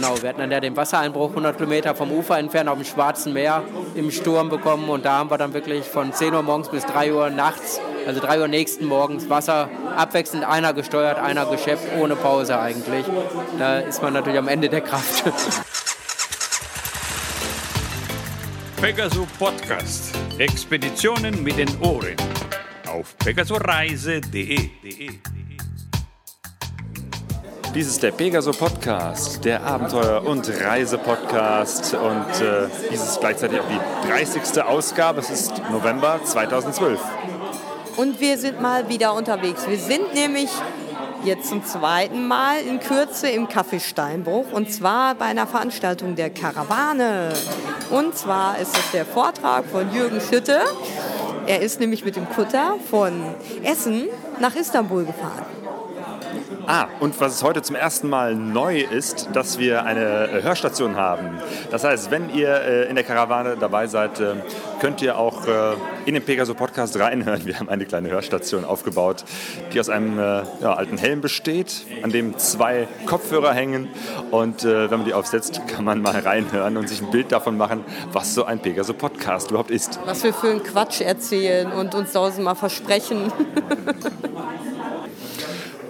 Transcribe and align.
Genau, 0.00 0.22
wir 0.22 0.30
hatten 0.30 0.40
dann 0.40 0.50
ja 0.50 0.60
den 0.60 0.74
Wassereinbruch 0.78 1.28
100 1.28 1.58
Kilometer 1.58 1.94
vom 1.94 2.10
Ufer 2.10 2.38
entfernt 2.38 2.70
auf 2.70 2.78
dem 2.78 2.86
Schwarzen 2.86 3.34
Meer 3.34 3.62
im 3.94 4.10
Sturm 4.10 4.48
bekommen 4.48 4.88
und 4.88 5.04
da 5.04 5.18
haben 5.18 5.28
wir 5.30 5.36
dann 5.36 5.52
wirklich 5.52 5.84
von 5.84 6.10
10 6.10 6.32
Uhr 6.32 6.42
morgens 6.42 6.70
bis 6.70 6.86
3 6.86 7.12
Uhr 7.12 7.28
nachts, 7.28 7.78
also 8.06 8.18
3 8.18 8.40
Uhr 8.40 8.48
nächsten 8.48 8.86
Morgens 8.86 9.28
Wasser 9.28 9.68
abwechselnd 9.94 10.42
einer 10.42 10.72
gesteuert, 10.72 11.18
einer 11.18 11.44
geschöpft, 11.44 11.84
ohne 11.98 12.16
Pause 12.16 12.58
eigentlich. 12.58 13.04
Da 13.58 13.80
ist 13.80 14.00
man 14.02 14.14
natürlich 14.14 14.38
am 14.38 14.48
Ende 14.48 14.70
der 14.70 14.80
Kraft. 14.80 15.22
Pegaso 18.80 19.26
Podcast. 19.38 20.16
Expeditionen 20.38 21.42
mit 21.42 21.58
den 21.58 21.68
Ohren. 21.82 22.16
Auf 22.88 23.18
pegasoreise.de. 23.18 24.70
Dies 27.72 27.86
ist 27.86 28.02
der 28.02 28.10
Pegaso 28.10 28.50
Podcast, 28.50 29.44
der 29.44 29.62
Abenteuer- 29.64 30.26
und 30.26 30.50
Reise-Podcast. 30.60 31.94
Und 31.94 32.44
äh, 32.44 32.66
dies 32.90 33.00
ist 33.00 33.20
gleichzeitig 33.20 33.60
auch 33.60 33.68
die 33.68 34.08
30. 34.10 34.60
Ausgabe. 34.60 35.20
Es 35.20 35.30
ist 35.30 35.52
November 35.70 36.18
2012. 36.24 36.98
Und 37.96 38.20
wir 38.20 38.38
sind 38.38 38.60
mal 38.60 38.88
wieder 38.88 39.14
unterwegs. 39.14 39.68
Wir 39.68 39.78
sind 39.78 40.14
nämlich 40.14 40.50
jetzt 41.22 41.48
zum 41.48 41.64
zweiten 41.64 42.26
Mal 42.26 42.60
in 42.68 42.80
Kürze 42.80 43.28
im 43.28 43.46
Café 43.46 43.78
Steinbruch 43.78 44.50
und 44.50 44.72
zwar 44.72 45.14
bei 45.14 45.26
einer 45.26 45.46
Veranstaltung 45.46 46.16
der 46.16 46.30
Karawane. 46.30 47.32
Und 47.90 48.18
zwar 48.18 48.58
ist 48.58 48.76
es 48.76 48.90
der 48.90 49.06
Vortrag 49.06 49.64
von 49.66 49.92
Jürgen 49.94 50.20
Schütte. 50.20 50.58
Er 51.46 51.60
ist 51.60 51.78
nämlich 51.78 52.04
mit 52.04 52.16
dem 52.16 52.28
Kutter 52.28 52.74
von 52.90 53.12
Essen 53.62 54.08
nach 54.40 54.56
Istanbul 54.56 55.04
gefahren. 55.04 55.59
Ah, 56.72 56.86
und 57.00 57.20
was 57.20 57.42
heute 57.42 57.62
zum 57.62 57.74
ersten 57.74 58.08
Mal 58.08 58.36
neu 58.36 58.78
ist, 58.78 59.30
dass 59.32 59.58
wir 59.58 59.84
eine 59.84 60.28
äh, 60.28 60.42
Hörstation 60.44 60.94
haben. 60.94 61.40
Das 61.72 61.82
heißt, 61.82 62.12
wenn 62.12 62.32
ihr 62.32 62.48
äh, 62.48 62.88
in 62.88 62.94
der 62.94 63.02
Karawane 63.02 63.56
dabei 63.58 63.88
seid, 63.88 64.20
äh, 64.20 64.36
könnt 64.78 65.02
ihr 65.02 65.18
auch 65.18 65.48
in 66.06 66.14
den 66.14 66.24
Pegaso 66.24 66.54
Podcast 66.54 66.96
reinhören. 66.98 67.44
Wir 67.44 67.58
haben 67.58 67.68
eine 67.68 67.86
kleine 67.86 68.08
Hörstation 68.08 68.64
aufgebaut, 68.64 69.24
die 69.72 69.80
aus 69.80 69.90
einem 69.90 70.18
ja, 70.18 70.72
alten 70.72 70.96
Helm 70.96 71.20
besteht, 71.20 71.84
an 72.02 72.10
dem 72.10 72.38
zwei 72.38 72.88
Kopfhörer 73.04 73.52
hängen. 73.52 73.88
Und 74.30 74.64
wenn 74.64 74.88
man 74.88 75.04
die 75.04 75.12
aufsetzt, 75.12 75.60
kann 75.66 75.84
man 75.84 76.00
mal 76.00 76.18
reinhören 76.18 76.78
und 76.78 76.88
sich 76.88 77.02
ein 77.02 77.10
Bild 77.10 77.30
davon 77.30 77.58
machen, 77.58 77.84
was 78.12 78.32
so 78.32 78.44
ein 78.44 78.60
Pegaso 78.60 78.94
Podcast 78.94 79.50
überhaupt 79.50 79.70
ist. 79.70 80.00
Was 80.06 80.24
wir 80.24 80.32
für 80.32 80.48
einen 80.48 80.62
Quatsch 80.62 81.02
erzählen 81.02 81.70
und 81.72 81.94
uns 81.94 82.12
tausendmal 82.12 82.56
versprechen. 82.56 83.30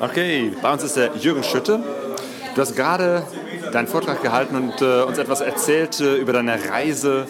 Okay, 0.01 0.51
bei 0.63 0.73
uns 0.73 0.83
ist 0.83 0.97
der 0.97 1.15
Jürgen 1.17 1.43
Schütte. 1.43 1.79
Du 2.55 2.61
hast 2.63 2.75
gerade 2.75 3.23
deinen 3.71 3.87
Vortrag 3.87 4.23
gehalten 4.23 4.57
und 4.57 4.81
äh, 4.81 5.03
uns 5.03 5.19
etwas 5.19 5.43
erzählt 5.43 6.01
äh, 6.01 6.17
über 6.17 6.33
deine 6.33 6.71
Reise 6.71 7.27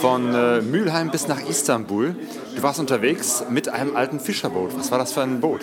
von 0.00 0.32
äh, 0.32 0.60
Mülheim 0.60 1.10
bis 1.10 1.26
nach 1.26 1.40
Istanbul. 1.40 2.14
Du 2.54 2.62
warst 2.62 2.78
unterwegs 2.78 3.44
mit 3.50 3.68
einem 3.68 3.96
alten 3.96 4.20
Fischerboot. 4.20 4.78
Was 4.78 4.92
war 4.92 4.98
das 4.98 5.12
für 5.12 5.22
ein 5.22 5.40
Boot? 5.40 5.62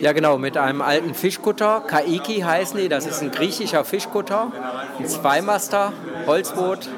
Ja, 0.00 0.12
genau, 0.12 0.38
mit 0.38 0.56
einem 0.56 0.80
alten 0.80 1.12
Fischkutter. 1.12 1.82
Kaiki 1.84 2.38
heißen 2.38 2.78
die, 2.78 2.88
das 2.88 3.04
ist 3.04 3.20
ein 3.20 3.32
griechischer 3.32 3.84
Fischkutter. 3.84 4.52
Ein 5.00 5.08
Zweimaster, 5.08 5.92
Holzboot 6.28 6.88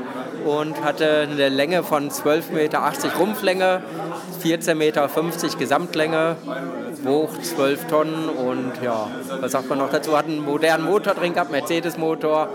und 0.44 0.84
hatte 0.84 1.28
eine 1.30 1.48
Länge 1.48 1.82
von 1.82 2.10
12,80 2.10 2.52
Meter 2.52 2.92
Rumpflänge, 3.18 3.82
14,50 4.42 4.74
Meter 4.74 5.08
Gesamtlänge, 5.58 6.36
wog 7.02 7.30
12 7.42 7.86
Tonnen 7.86 8.28
und 8.28 8.72
ja, 8.82 9.08
was 9.40 9.52
sagt 9.52 9.68
man 9.68 9.78
noch 9.78 9.90
dazu? 9.90 10.16
Hat 10.16 10.26
einen 10.26 10.44
modernen 10.44 10.84
Motor 10.84 11.14
drin 11.14 11.34
gehabt, 11.34 11.50
Mercedes-Motor, 11.50 12.48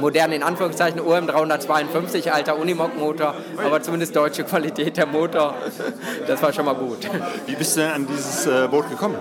modern 0.00 0.32
in 0.32 0.42
Anführungszeichen, 0.42 1.00
OM 1.00 1.26
352, 1.26 2.32
alter 2.32 2.58
Unimog-Motor, 2.58 3.34
aber 3.64 3.82
zumindest 3.82 4.14
deutsche 4.14 4.44
Qualität 4.44 4.96
der 4.96 5.06
Motor. 5.06 5.54
Das 6.26 6.42
war 6.42 6.52
schon 6.52 6.64
mal 6.64 6.74
gut. 6.74 7.08
Wie 7.46 7.54
bist 7.54 7.76
du 7.76 7.80
denn 7.80 7.90
an 7.90 8.06
dieses 8.06 8.46
äh, 8.46 8.68
Boot 8.68 8.88
gekommen? 8.90 9.16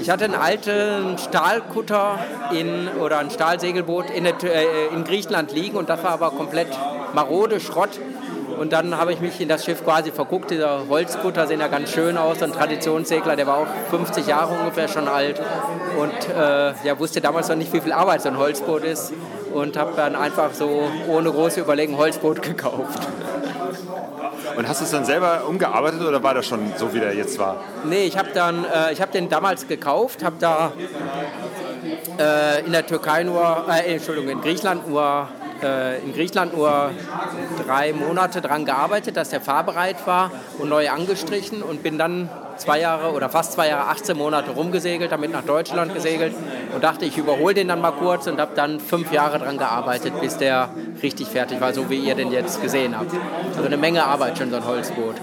Ich 0.00 0.10
hatte 0.10 0.24
einen 0.24 0.34
alten 0.34 1.18
Stahlkutter 1.18 2.18
in, 2.52 2.88
oder 3.00 3.18
ein 3.18 3.30
Stahlsegelboot 3.30 4.10
in, 4.10 4.26
äh, 4.26 4.32
in 4.94 5.04
Griechenland 5.04 5.52
liegen 5.52 5.76
und 5.76 5.88
das 5.88 6.02
war 6.02 6.10
aber 6.10 6.30
komplett 6.30 6.68
marode, 7.14 7.60
Schrott. 7.60 7.98
Und 8.58 8.72
dann 8.72 8.96
habe 8.96 9.12
ich 9.12 9.20
mich 9.20 9.40
in 9.40 9.48
das 9.48 9.64
Schiff 9.64 9.84
quasi 9.84 10.10
verguckt. 10.10 10.50
Dieser 10.50 10.88
Holzkutter 10.88 11.46
sehen 11.46 11.60
ja 11.60 11.68
ganz 11.68 11.90
schön 11.90 12.16
aus. 12.16 12.42
Ein 12.42 12.52
Traditionssegler, 12.52 13.36
der 13.36 13.46
war 13.46 13.58
auch 13.58 13.66
50 13.90 14.26
Jahre 14.26 14.54
ungefähr 14.54 14.88
schon 14.88 15.08
alt. 15.08 15.40
Und 15.98 16.36
äh, 16.36 16.72
ja, 16.84 16.98
wusste 16.98 17.20
damals 17.20 17.48
noch 17.48 17.56
nicht, 17.56 17.72
wie 17.72 17.80
viel 17.80 17.92
Arbeit 17.92 18.22
so 18.22 18.28
ein 18.28 18.38
Holzboot 18.38 18.84
ist. 18.84 19.12
Und 19.52 19.76
habe 19.76 19.92
dann 19.96 20.16
einfach 20.16 20.52
so 20.52 20.88
ohne 21.08 21.30
große 21.30 21.60
Überlegen 21.60 21.96
Holzboot 21.96 22.42
gekauft. 22.42 23.00
Und 24.56 24.68
hast 24.68 24.80
du 24.80 24.84
es 24.84 24.90
dann 24.90 25.04
selber 25.04 25.42
umgearbeitet 25.48 26.02
oder 26.02 26.22
war 26.22 26.34
das 26.34 26.46
schon 26.46 26.72
so, 26.76 26.92
wie 26.92 27.00
der 27.00 27.14
jetzt 27.14 27.38
war? 27.38 27.56
Nee, 27.84 28.04
ich 28.04 28.18
habe 28.18 28.30
äh, 28.30 28.94
hab 28.94 29.12
den 29.12 29.28
damals 29.28 29.66
gekauft, 29.66 30.22
habe 30.24 30.36
da 30.38 30.72
äh, 32.18 32.64
in 32.64 32.72
der 32.72 32.86
Türkei 32.86 33.24
nur, 33.24 33.64
äh, 33.68 33.94
Entschuldigung, 33.94 34.30
in 34.30 34.40
Griechenland 34.40 34.88
nur 34.88 35.28
äh, 35.62 35.98
in 35.98 36.12
Griechenland 36.12 36.56
nur 36.56 36.90
drei 37.66 37.92
Monate 37.92 38.40
daran 38.40 38.64
gearbeitet, 38.64 39.16
dass 39.16 39.30
der 39.30 39.40
fahrbereit 39.40 40.06
war 40.06 40.30
und 40.58 40.68
neu 40.68 40.90
angestrichen 40.90 41.62
und 41.62 41.82
bin 41.82 41.98
dann 41.98 42.28
zwei 42.56 42.80
Jahre 42.80 43.12
oder 43.12 43.28
fast 43.28 43.52
zwei 43.52 43.68
Jahre, 43.68 43.88
18 43.90 44.16
Monate 44.16 44.50
rumgesegelt, 44.50 45.10
damit 45.10 45.32
nach 45.32 45.44
Deutschland 45.44 45.94
gesegelt 45.94 46.34
und 46.74 46.82
dachte, 46.82 47.04
ich 47.04 47.16
überhole 47.16 47.54
den 47.54 47.68
dann 47.68 47.80
mal 47.80 47.92
kurz 47.92 48.26
und 48.26 48.40
habe 48.40 48.52
dann 48.54 48.80
fünf 48.80 49.12
Jahre 49.12 49.38
daran 49.38 49.58
gearbeitet, 49.58 50.20
bis 50.20 50.36
der 50.36 50.70
richtig 51.02 51.28
fertig 51.28 51.60
war, 51.60 51.72
so 51.72 51.90
wie 51.90 51.98
ihr 51.98 52.14
den 52.14 52.30
jetzt 52.30 52.62
gesehen 52.62 52.98
habt. 52.98 53.12
Also 53.50 53.64
eine 53.64 53.76
Menge 53.76 54.04
Arbeit 54.04 54.38
schon 54.38 54.50
so 54.50 54.56
ein 54.56 54.66
Holzboot. 54.66 55.16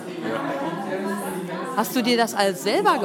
Hast 1.75 1.95
du 1.95 2.01
dir 2.01 2.17
das 2.17 2.33
alles 2.33 2.63
selber 2.63 2.99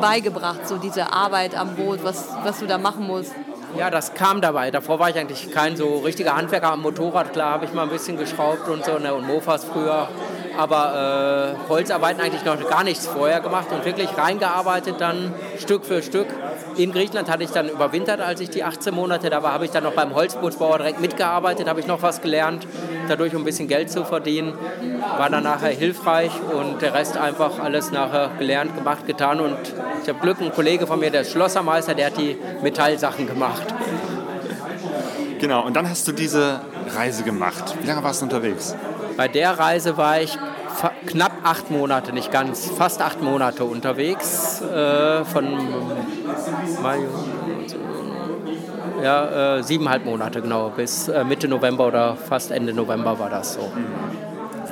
beigebracht, 0.00 0.66
so 0.66 0.78
diese 0.78 1.12
Arbeit 1.12 1.54
am 1.54 1.74
Boot, 1.76 2.02
was, 2.02 2.28
was 2.44 2.60
du 2.60 2.66
da 2.66 2.78
machen 2.78 3.06
musst? 3.06 3.34
Ja, 3.78 3.90
das 3.90 4.14
kam 4.14 4.40
dabei. 4.40 4.70
Davor 4.70 4.98
war 4.98 5.10
ich 5.10 5.16
eigentlich 5.16 5.52
kein 5.52 5.76
so 5.76 5.98
richtiger 5.98 6.34
Handwerker 6.34 6.72
am 6.72 6.80
Motorrad. 6.80 7.32
Klar 7.32 7.50
habe 7.50 7.66
ich 7.66 7.72
mal 7.72 7.82
ein 7.82 7.90
bisschen 7.90 8.16
geschraubt 8.16 8.68
und 8.68 8.84
so 8.84 8.98
ne, 8.98 9.14
und 9.14 9.26
Mofas 9.26 9.64
früher. 9.64 10.08
Aber 10.56 11.56
äh, 11.66 11.68
Holzarbeiten 11.68 12.20
eigentlich 12.20 12.44
noch 12.44 12.68
gar 12.68 12.84
nichts 12.84 13.06
vorher 13.06 13.40
gemacht 13.40 13.66
und 13.70 13.84
wirklich 13.84 14.16
reingearbeitet 14.16 14.96
dann 14.98 15.34
Stück 15.58 15.84
für 15.84 16.02
Stück. 16.02 16.26
In 16.76 16.92
Griechenland 16.92 17.30
hatte 17.30 17.44
ich 17.44 17.50
dann 17.50 17.68
überwintert, 17.68 18.20
als 18.20 18.40
ich 18.40 18.50
die 18.50 18.62
18 18.62 18.94
Monate 18.94 19.30
da 19.30 19.42
war, 19.42 19.52
habe 19.52 19.64
ich 19.64 19.70
dann 19.70 19.84
noch 19.84 19.94
beim 19.94 20.14
Holzbootsbauer 20.14 20.78
direkt 20.78 21.00
mitgearbeitet, 21.00 21.68
habe 21.68 21.80
ich 21.80 21.86
noch 21.86 22.02
was 22.02 22.20
gelernt, 22.20 22.66
dadurch 23.08 23.34
um 23.34 23.42
ein 23.42 23.44
bisschen 23.44 23.68
Geld 23.68 23.90
zu 23.90 24.04
verdienen. 24.04 24.52
War 25.16 25.30
dann 25.30 25.44
nachher 25.44 25.70
hilfreich 25.70 26.32
und 26.52 26.82
der 26.82 26.94
Rest 26.94 27.16
einfach 27.16 27.58
alles 27.58 27.92
nachher 27.92 28.30
gelernt, 28.38 28.76
gemacht, 28.76 29.06
getan. 29.06 29.40
Und 29.40 29.56
ich 30.02 30.08
habe 30.08 30.18
Glück, 30.20 30.40
ein 30.40 30.52
Kollege 30.52 30.86
von 30.86 31.00
mir, 31.00 31.10
der 31.10 31.24
Schlossermeister, 31.24 31.94
der 31.94 32.06
hat 32.06 32.18
die 32.18 32.36
Metallsachen 32.62 33.26
gemacht. 33.26 33.64
Genau, 35.38 35.64
und 35.64 35.74
dann 35.74 35.88
hast 35.88 36.06
du 36.08 36.12
diese 36.12 36.60
Reise 36.94 37.22
gemacht. 37.22 37.74
Wie 37.80 37.86
lange 37.86 38.02
warst 38.02 38.20
du 38.20 38.24
unterwegs? 38.24 38.74
Bei 39.16 39.28
der 39.28 39.58
Reise 39.58 39.96
war 39.96 40.20
ich 40.20 40.38
knapp 41.06 41.32
acht 41.42 41.70
Monate, 41.70 42.12
nicht 42.12 42.30
ganz, 42.30 42.66
fast 42.70 43.00
acht 43.00 43.22
Monate 43.22 43.64
unterwegs. 43.64 44.60
Äh, 44.60 45.24
von 45.24 45.44
Mai, 46.82 46.98
ja, 49.02 49.56
äh, 49.56 49.62
siebeneinhalb 49.62 50.04
Monate 50.04 50.42
genau, 50.42 50.70
bis 50.70 51.08
äh, 51.08 51.24
Mitte 51.24 51.48
November 51.48 51.86
oder 51.86 52.16
fast 52.16 52.50
Ende 52.50 52.72
November 52.72 53.18
war 53.18 53.30
das 53.30 53.54
so. 53.54 53.70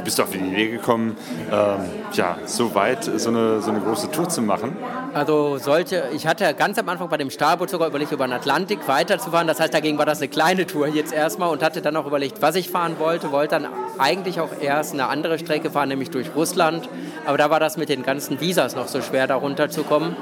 Bist 0.04 0.18
du 0.18 0.22
auf 0.22 0.30
die 0.30 0.38
Idee 0.38 0.70
gekommen, 0.70 1.16
ähm, 1.50 1.78
ja, 2.12 2.36
so 2.44 2.74
weit 2.74 3.04
so 3.04 3.30
eine, 3.30 3.62
so 3.62 3.70
eine 3.70 3.80
große 3.80 4.10
Tour 4.10 4.28
zu 4.28 4.42
machen? 4.42 4.76
Also 5.14 5.58
solche, 5.58 6.04
ich 6.12 6.26
hatte 6.26 6.52
ganz 6.54 6.78
am 6.78 6.88
Anfang 6.88 7.08
bei 7.08 7.16
dem 7.16 7.30
Starboot 7.30 7.70
sogar 7.70 7.88
überlegt, 7.88 8.12
über 8.12 8.26
den 8.26 8.32
Atlantik 8.32 8.86
weiterzufahren. 8.86 9.46
Das 9.46 9.60
heißt, 9.60 9.72
dagegen 9.72 9.96
war 9.96 10.04
das 10.04 10.18
eine 10.18 10.28
kleine 10.28 10.66
Tour 10.66 10.88
jetzt 10.88 11.12
erstmal 11.12 11.50
und 11.50 11.62
hatte 11.62 11.80
dann 11.80 11.96
auch 11.96 12.06
überlegt, 12.06 12.42
was 12.42 12.54
ich 12.56 12.68
fahren 12.68 12.96
wollte. 12.98 13.32
Wollte 13.32 13.60
dann 13.60 13.68
eigentlich 13.98 14.40
auch 14.40 14.50
erst 14.60 14.92
eine 14.92 15.06
andere 15.06 15.38
Strecke 15.38 15.70
fahren, 15.70 15.88
nämlich 15.88 16.10
durch 16.10 16.34
Russland. 16.34 16.88
Aber 17.24 17.38
da 17.38 17.48
war 17.48 17.60
das 17.60 17.76
mit 17.76 17.88
den 17.88 18.02
ganzen 18.02 18.40
Visas 18.40 18.76
noch 18.76 18.88
so 18.88 19.00
schwer, 19.00 19.26
da 19.26 19.36
runterzukommen. 19.36 20.16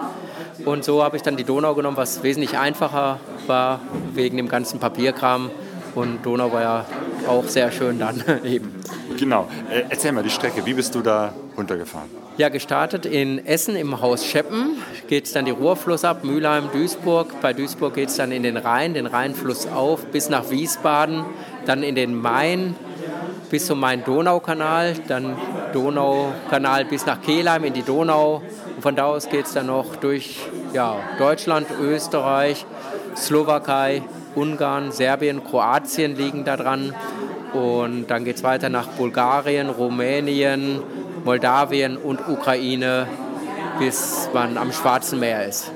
Und 0.65 0.85
so 0.85 1.03
habe 1.03 1.17
ich 1.17 1.23
dann 1.23 1.37
die 1.37 1.45
Donau 1.45 1.75
genommen, 1.75 1.97
was 1.97 2.23
wesentlich 2.23 2.57
einfacher 2.57 3.19
war 3.47 3.81
wegen 4.15 4.37
dem 4.37 4.49
ganzen 4.49 4.79
Papierkram. 4.79 5.51
Und 5.95 6.25
Donau 6.25 6.53
war 6.53 6.63
ja 6.63 6.85
auch 7.29 7.45
sehr 7.45 7.73
schön 7.73 7.99
dann 7.99 8.23
eben. 8.45 8.82
Genau. 9.19 9.49
Äh, 9.71 9.85
erzähl 9.89 10.13
mal 10.13 10.23
die 10.23 10.31
Strecke. 10.31 10.65
Wie 10.65 10.75
bist 10.75 10.95
du 10.95 11.01
da 11.01 11.33
runtergefahren? 11.57 12.09
Ja, 12.39 12.49
gestartet 12.49 13.05
in 13.05 13.45
Essen 13.47 13.77
im 13.77 14.01
Haus 14.01 14.25
Scheppen. 14.25 14.77
Geht 15.07 15.27
es 15.27 15.33
dann 15.33 15.45
die 15.45 15.51
Ruhrfluss 15.51 16.05
ab, 16.05 16.25
Mülheim, 16.25 16.71
Duisburg. 16.73 17.41
Bei 17.43 17.53
Duisburg 17.53 17.95
geht 17.95 18.09
es 18.09 18.17
dann 18.17 18.33
in 18.33 18.43
den 18.43 18.57
Rhein, 18.57 18.95
den 18.95 19.07
Rheinfluss 19.07 19.67
auf, 19.67 20.07
bis 20.07 20.31
nach 20.31 20.49
Wiesbaden, 20.49 21.25
dann 21.67 21.83
in 21.83 21.95
den 21.95 22.15
Main, 22.15 22.75
bis 23.51 23.67
zum 23.67 23.81
Main-Donau-Kanal, 23.81 24.95
dann 25.09 25.37
Donaukanal 25.75 26.87
bis 26.87 27.05
nach 27.05 27.21
Kehlheim 27.21 27.65
in 27.65 27.75
die 27.75 27.83
Donau. 27.83 28.43
Und 28.77 28.83
von 28.83 28.97
da 28.97 29.05
aus 29.05 29.29
geht 29.29 29.47
es 29.47 29.53
dann 29.53 29.67
noch 29.67 29.97
durch 29.97 30.39
ja, 30.73 30.97
Deutschland, 31.19 31.67
Österreich, 31.81 32.65
Slowakei, 33.15 34.03
Ungarn, 34.35 34.93
Serbien, 34.93 35.45
Kroatien 35.45 36.17
liegen 36.17 36.45
da 36.45 36.57
dran. 36.57 36.95
Und 37.53 38.07
dann 38.09 38.25
geht 38.25 38.37
es 38.37 38.43
weiter 38.43 38.69
nach 38.69 38.89
Bulgarien, 38.89 39.69
Rumänien, 39.69 40.81
Moldawien 41.25 41.97
und 41.97 42.27
Ukraine, 42.29 43.07
bis 43.79 44.29
man 44.33 44.57
am 44.57 44.73
Schwarzen 44.73 45.21
Meer 45.21 45.47
ist. 45.47 45.71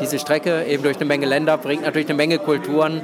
Diese 0.00 0.18
Strecke 0.18 0.64
eben 0.64 0.82
durch 0.82 0.96
eine 0.96 1.06
Menge 1.06 1.26
Länder 1.26 1.58
bringt 1.58 1.82
natürlich 1.82 2.08
eine 2.08 2.16
Menge 2.16 2.38
Kulturen 2.38 3.02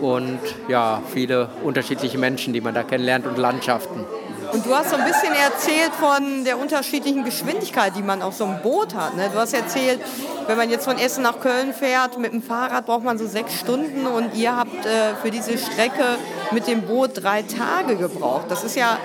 und 0.00 0.38
ja, 0.68 1.02
viele 1.12 1.48
unterschiedliche 1.62 2.18
Menschen, 2.18 2.52
die 2.52 2.60
man 2.60 2.74
da 2.74 2.82
kennenlernt 2.82 3.26
und 3.26 3.38
Landschaften. 3.38 4.04
Und 4.52 4.64
du 4.64 4.74
hast 4.74 4.90
so 4.90 4.96
ein 4.96 5.04
bisschen 5.04 5.34
erzählt 5.34 5.92
von 5.98 6.44
der 6.44 6.58
unterschiedlichen 6.58 7.24
Geschwindigkeit, 7.24 7.96
die 7.96 8.02
man 8.02 8.22
auf 8.22 8.34
so 8.34 8.44
einem 8.44 8.62
Boot 8.62 8.94
hat. 8.94 9.16
Ne? 9.16 9.28
Du 9.32 9.38
hast 9.38 9.52
erzählt, 9.52 10.00
wenn 10.46 10.56
man 10.56 10.70
jetzt 10.70 10.84
von 10.84 10.98
Essen 10.98 11.22
nach 11.22 11.40
Köln 11.40 11.72
fährt, 11.72 12.18
mit 12.18 12.32
dem 12.32 12.42
Fahrrad 12.42 12.86
braucht 12.86 13.02
man 13.02 13.18
so 13.18 13.26
sechs 13.26 13.54
Stunden 13.54 14.06
und 14.06 14.34
ihr 14.34 14.56
habt 14.56 14.86
äh, 14.86 15.14
für 15.20 15.30
diese 15.30 15.58
Strecke 15.58 16.04
mit 16.52 16.66
dem 16.66 16.82
Boot 16.82 17.22
drei 17.22 17.42
Tage 17.42 17.96
gebraucht. 17.96 18.46
Das 18.48 18.64
ist 18.64 18.76
ja 18.76 18.98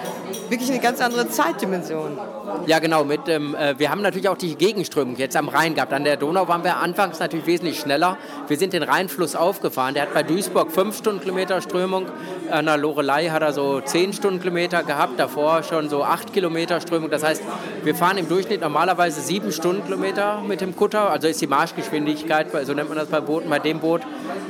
wirklich 0.50 0.69
eine 0.69 0.80
ganz 0.80 1.01
andere 1.01 1.30
Zeitdimension. 1.30 2.18
Ja, 2.66 2.80
genau. 2.80 3.04
Mit, 3.04 3.28
ähm, 3.28 3.56
äh, 3.56 3.78
wir 3.78 3.89
haben 3.89 4.01
natürlich 4.01 4.30
auch 4.30 4.38
die 4.38 4.56
Gegenströmung 4.56 5.16
jetzt 5.16 5.36
am 5.36 5.50
Rhein 5.50 5.75
gehabt. 5.75 5.94
An 5.94 6.04
der 6.04 6.18
Donau 6.18 6.48
waren 6.48 6.63
wir 6.63 6.78
anfangs 6.78 7.19
natürlich 7.19 7.45
wesentlich 7.45 7.80
schneller. 7.80 8.18
Wir 8.48 8.57
sind 8.57 8.74
den 8.74 8.83
Rheinfluss 8.83 9.36
aufgefahren. 9.36 9.94
Der 9.94 10.04
hat 10.04 10.13
bei 10.13 10.24
Duisburg 10.24 10.72
5 10.72 10.98
Stundenkilometer 10.98 11.62
Strömung. 11.62 12.06
An 12.50 12.66
der 12.66 12.78
Lorelei 12.78 13.30
hat 13.30 13.42
er 13.42 13.54
so 13.54 13.81
10 13.81 14.13
Stundenkilometer 14.13 14.83
gehabt. 14.83 15.19
Davor 15.19 15.63
schon 15.63 15.89
so 15.89 16.04
8 16.04 16.34
Kilometer 16.34 16.81
Strömung. 16.81 17.10
Das 17.10 17.24
heißt, 17.24 17.42
wir 17.84 17.95
fahren 17.95 18.18
im 18.18 18.27
Durchschnitt 18.27 18.62
normalerweise 18.62 19.22
7 19.22 19.51
Stundenkilometer 19.51 20.42
mit 20.42 20.62
dem 20.62 20.75
Kutter. 20.75 21.10
Also 21.10 21.27
ist 21.27 21.42
die 21.42 21.48
Marschgeschwindigkeit, 21.48 22.48
so 22.66 22.74
nennt 22.74 22.89
man 22.89 22.98
das 22.98 23.07
bei 23.07 23.22
Booten, 23.22 23.50
bei 23.50 23.60
dem 23.60 23.80
Boot. 23.80 24.01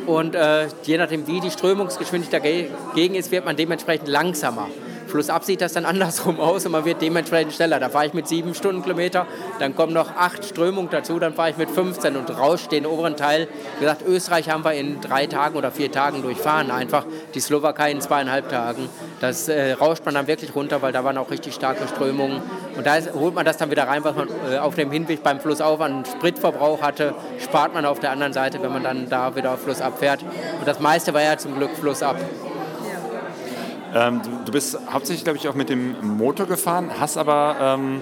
Und 0.05 0.35
äh, 0.35 0.67
je 0.83 0.97
nachdem, 0.97 1.27
wie 1.27 1.39
die 1.39 1.51
Strömungsgeschwindigkeit 1.51 2.41
dagegen 2.41 3.15
ist, 3.15 3.31
wird 3.31 3.45
man 3.45 3.55
dementsprechend 3.55 4.07
langsamer. 4.07 4.67
Flussab 5.11 5.43
sieht 5.43 5.61
das 5.61 5.73
dann 5.73 5.85
andersrum 5.91 6.39
aus 6.39 6.65
und 6.65 6.71
man 6.71 6.85
wird 6.85 7.01
dementsprechend 7.01 7.53
schneller. 7.53 7.79
Da 7.79 7.89
fahre 7.89 8.07
ich 8.07 8.13
mit 8.13 8.27
sieben 8.27 8.55
Stundenkilometer, 8.55 9.27
dann 9.59 9.75
kommen 9.75 9.93
noch 9.93 10.15
acht 10.15 10.45
Strömungen 10.45 10.89
dazu, 10.89 11.19
dann 11.19 11.33
fahre 11.33 11.51
ich 11.51 11.57
mit 11.57 11.69
15 11.69 12.15
und 12.15 12.29
rauscht 12.37 12.71
den 12.71 12.85
oberen 12.85 13.15
Teil. 13.15 13.47
Wie 13.77 13.81
gesagt, 13.81 14.03
Österreich 14.07 14.49
haben 14.49 14.63
wir 14.63 14.73
in 14.73 15.01
drei 15.01 15.27
Tagen 15.27 15.55
oder 15.55 15.71
vier 15.71 15.91
Tagen 15.91 16.21
durchfahren 16.21 16.71
einfach, 16.71 17.05
die 17.33 17.39
Slowakei 17.39 17.91
in 17.91 18.01
zweieinhalb 18.01 18.49
Tagen. 18.49 18.89
Das 19.19 19.47
äh, 19.49 19.73
rauscht 19.73 20.05
man 20.05 20.15
dann 20.15 20.27
wirklich 20.27 20.55
runter, 20.55 20.81
weil 20.81 20.91
da 20.91 21.03
waren 21.03 21.17
auch 21.17 21.29
richtig 21.29 21.53
starke 21.53 21.87
Strömungen. 21.87 22.41
Und 22.75 22.87
da 22.87 22.95
ist, 22.95 23.13
holt 23.13 23.35
man 23.35 23.45
das 23.45 23.57
dann 23.57 23.69
wieder 23.69 23.87
rein, 23.87 24.03
was 24.03 24.15
man 24.15 24.29
äh, 24.49 24.57
auf 24.57 24.75
dem 24.75 24.91
Hinweg 24.91 25.21
beim 25.23 25.39
Flussauf 25.39 25.81
an 25.81 26.05
Spritverbrauch 26.05 26.81
hatte, 26.81 27.13
spart 27.39 27.73
man 27.73 27.85
auf 27.85 27.99
der 27.99 28.11
anderen 28.11 28.33
Seite, 28.33 28.61
wenn 28.63 28.71
man 28.71 28.83
dann 28.83 29.09
da 29.09 29.35
wieder 29.35 29.53
auf 29.53 29.61
Flussab 29.61 29.99
fährt. 29.99 30.23
Und 30.23 30.67
das 30.67 30.79
meiste 30.79 31.13
war 31.13 31.21
ja 31.21 31.37
zum 31.37 31.55
Glück 31.55 31.75
Flussab. 31.75 32.17
Ähm, 33.93 34.21
du, 34.23 34.29
du, 34.45 34.51
bist 34.51 34.77
hauptsächlich, 34.91 35.23
glaube 35.23 35.37
ich, 35.37 35.47
auch 35.47 35.55
mit 35.55 35.69
dem 35.69 35.95
Motor 36.17 36.45
gefahren, 36.45 36.91
hast 36.99 37.17
aber 37.17 37.55
ähm, 37.59 38.01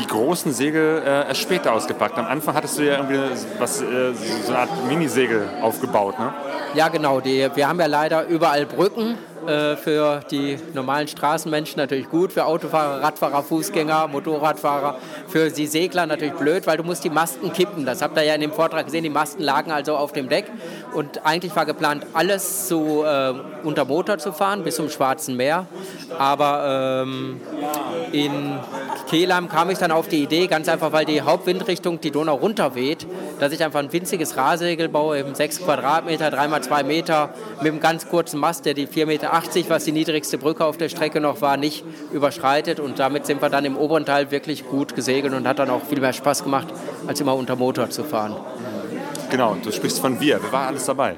die 0.00 0.06
großen 0.06 0.52
Segel 0.52 1.02
äh, 1.04 1.28
erst 1.28 1.40
später 1.40 1.72
ausgepackt. 1.72 2.18
Am 2.18 2.26
Anfang 2.26 2.54
hattest 2.54 2.78
du 2.78 2.82
ja 2.82 2.96
irgendwie 2.96 3.20
was, 3.58 3.82
äh, 3.82 4.12
so 4.14 4.52
eine 4.52 4.58
Art 4.60 4.70
Minisegel 4.88 5.48
aufgebaut, 5.60 6.18
ne? 6.18 6.32
Ja, 6.74 6.88
genau. 6.88 7.20
Die, 7.20 7.48
wir 7.54 7.68
haben 7.68 7.80
ja 7.80 7.86
leider 7.86 8.26
überall 8.26 8.66
Brücken 8.66 9.16
äh, 9.46 9.76
für 9.76 10.20
die 10.30 10.58
normalen 10.74 11.08
Straßenmenschen 11.08 11.76
natürlich 11.78 12.08
gut, 12.08 12.32
für 12.32 12.44
Autofahrer, 12.46 13.02
Radfahrer, 13.02 13.42
Fußgänger, 13.42 14.08
Motorradfahrer, 14.08 14.98
für 15.28 15.50
die 15.50 15.66
Segler 15.66 16.06
natürlich 16.06 16.34
blöd, 16.34 16.66
weil 16.66 16.76
du 16.76 16.82
musst 16.82 17.04
die 17.04 17.10
Masten 17.10 17.52
kippen. 17.52 17.86
Das 17.86 18.02
habt 18.02 18.16
ihr 18.16 18.24
ja 18.24 18.34
in 18.34 18.40
dem 18.40 18.52
Vortrag 18.52 18.86
gesehen, 18.86 19.04
die 19.04 19.10
Masten 19.10 19.42
lagen 19.42 19.70
also 19.70 19.96
auf 19.96 20.12
dem 20.12 20.28
Deck 20.28 20.46
und 20.94 21.24
eigentlich 21.24 21.54
war 21.54 21.66
geplant, 21.66 22.06
alles 22.14 22.66
zu, 22.68 23.04
äh, 23.04 23.34
unter 23.62 23.84
Motor 23.84 24.18
zu 24.18 24.32
fahren 24.32 24.64
bis 24.64 24.76
zum 24.76 24.88
Schwarzen 24.88 25.36
Meer, 25.36 25.66
aber 26.18 27.04
ähm, 27.04 27.40
in 28.12 28.58
Kehlheim 29.08 29.48
kam 29.48 29.70
ich 29.70 29.78
dann 29.78 29.90
auf 29.90 30.08
die 30.08 30.22
Idee, 30.22 30.46
ganz 30.46 30.68
einfach, 30.68 30.92
weil 30.92 31.04
die 31.04 31.22
Hauptwindrichtung 31.22 32.00
die 32.00 32.10
Donau 32.10 32.34
runterweht, 32.34 33.06
dass 33.40 33.52
ich 33.52 33.64
einfach 33.64 33.80
ein 33.80 33.92
winziges 33.92 34.36
Rahsegel 34.36 34.88
baue, 34.88 35.18
eben 35.18 35.34
6 35.34 35.64
Quadratmeter, 35.64 36.30
3 36.30 36.48
mal 36.48 36.62
2 36.62 36.82
Meter, 36.82 37.30
mit 37.62 37.72
einem 37.72 37.80
ganz 37.80 38.08
kurzen 38.08 38.38
Mast, 38.38 38.66
der 38.66 38.74
die 38.74 38.86
4,80 38.86 39.06
Meter, 39.06 39.27
was 39.70 39.84
die 39.84 39.92
niedrigste 39.92 40.38
Brücke 40.38 40.64
auf 40.64 40.76
der 40.76 40.88
Strecke 40.88 41.20
noch 41.20 41.40
war, 41.40 41.56
nicht 41.56 41.84
überschreitet. 42.12 42.80
Und 42.80 42.98
damit 42.98 43.26
sind 43.26 43.42
wir 43.42 43.50
dann 43.50 43.64
im 43.64 43.76
oberen 43.76 44.04
Teil 44.04 44.30
wirklich 44.30 44.66
gut 44.66 44.94
gesegelt 44.94 45.34
und 45.34 45.46
hat 45.46 45.58
dann 45.58 45.70
auch 45.70 45.84
viel 45.84 46.00
mehr 46.00 46.12
Spaß 46.12 46.44
gemacht, 46.44 46.68
als 47.06 47.20
immer 47.20 47.34
unter 47.34 47.56
Motor 47.56 47.90
zu 47.90 48.04
fahren. 48.04 48.36
Genau, 49.30 49.56
du 49.62 49.70
sprichst 49.70 50.00
von 50.00 50.20
wir. 50.20 50.40
Wer 50.42 50.52
war 50.52 50.66
alles 50.68 50.86
dabei? 50.86 51.16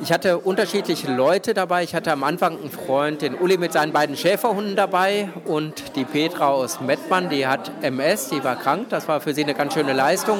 Ich 0.00 0.12
hatte 0.12 0.38
unterschiedliche 0.38 1.12
Leute 1.12 1.54
dabei. 1.54 1.82
Ich 1.82 1.94
hatte 1.94 2.12
am 2.12 2.22
Anfang 2.22 2.58
einen 2.58 2.70
Freund, 2.70 3.20
den 3.22 3.34
Uli 3.34 3.58
mit 3.58 3.72
seinen 3.72 3.92
beiden 3.92 4.16
Schäferhunden 4.16 4.76
dabei 4.76 5.28
und 5.44 5.96
die 5.96 6.04
Petra 6.04 6.48
aus 6.48 6.80
Mettmann, 6.80 7.30
die 7.30 7.46
hat 7.46 7.72
MS, 7.82 8.28
die 8.28 8.44
war 8.44 8.56
krank. 8.56 8.90
Das 8.90 9.08
war 9.08 9.20
für 9.20 9.34
sie 9.34 9.42
eine 9.42 9.54
ganz 9.54 9.74
schöne 9.74 9.94
Leistung. 9.94 10.38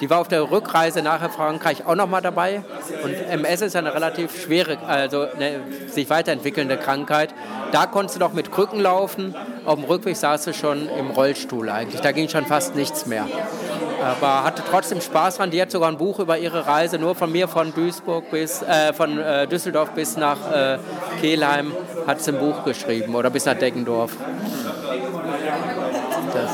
Die 0.00 0.10
war 0.10 0.18
auf 0.18 0.28
der 0.28 0.50
Rückreise 0.50 1.02
nach 1.02 1.30
Frankreich 1.30 1.86
auch 1.86 1.94
noch 1.94 2.08
mal 2.08 2.20
dabei. 2.20 2.62
Und 3.02 3.14
MS 3.14 3.62
ist 3.62 3.76
eine 3.76 3.94
relativ 3.94 4.40
schwere, 4.40 4.78
also 4.86 5.22
eine 5.22 5.60
sich 5.88 6.08
weiterentwickelnde 6.08 6.76
Krankheit. 6.76 7.34
Da 7.72 7.86
konntest 7.86 8.16
du 8.16 8.20
doch 8.20 8.32
mit 8.32 8.52
Krücken 8.52 8.80
laufen. 8.80 9.34
Auf 9.64 9.76
dem 9.76 9.84
Rückweg 9.84 10.16
saß 10.16 10.44
du 10.44 10.54
schon 10.54 10.88
im 10.88 11.10
Rollstuhl 11.10 11.68
eigentlich. 11.68 12.00
Da 12.00 12.12
ging 12.12 12.28
schon 12.28 12.46
fast 12.46 12.74
nichts 12.74 13.06
mehr 13.06 13.26
aber 14.02 14.44
hatte 14.44 14.62
trotzdem 14.68 15.00
Spaß 15.00 15.38
dran. 15.38 15.50
Die 15.50 15.60
hat 15.60 15.70
sogar 15.70 15.88
ein 15.88 15.98
Buch 15.98 16.18
über 16.18 16.38
ihre 16.38 16.66
Reise, 16.66 16.98
nur 16.98 17.14
von 17.14 17.30
mir 17.30 17.48
von 17.48 17.74
Duisburg 17.74 18.30
bis, 18.30 18.62
äh, 18.62 18.92
von 18.92 19.18
äh, 19.18 19.46
Düsseldorf 19.46 19.90
bis 19.90 20.16
nach 20.16 20.52
äh, 20.52 20.78
Kehlheim 21.20 21.72
hat 22.06 22.22
sie 22.22 22.32
ein 22.32 22.38
Buch 22.38 22.64
geschrieben 22.64 23.14
oder 23.14 23.30
bis 23.30 23.44
nach 23.44 23.54
Deggendorf. 23.54 24.16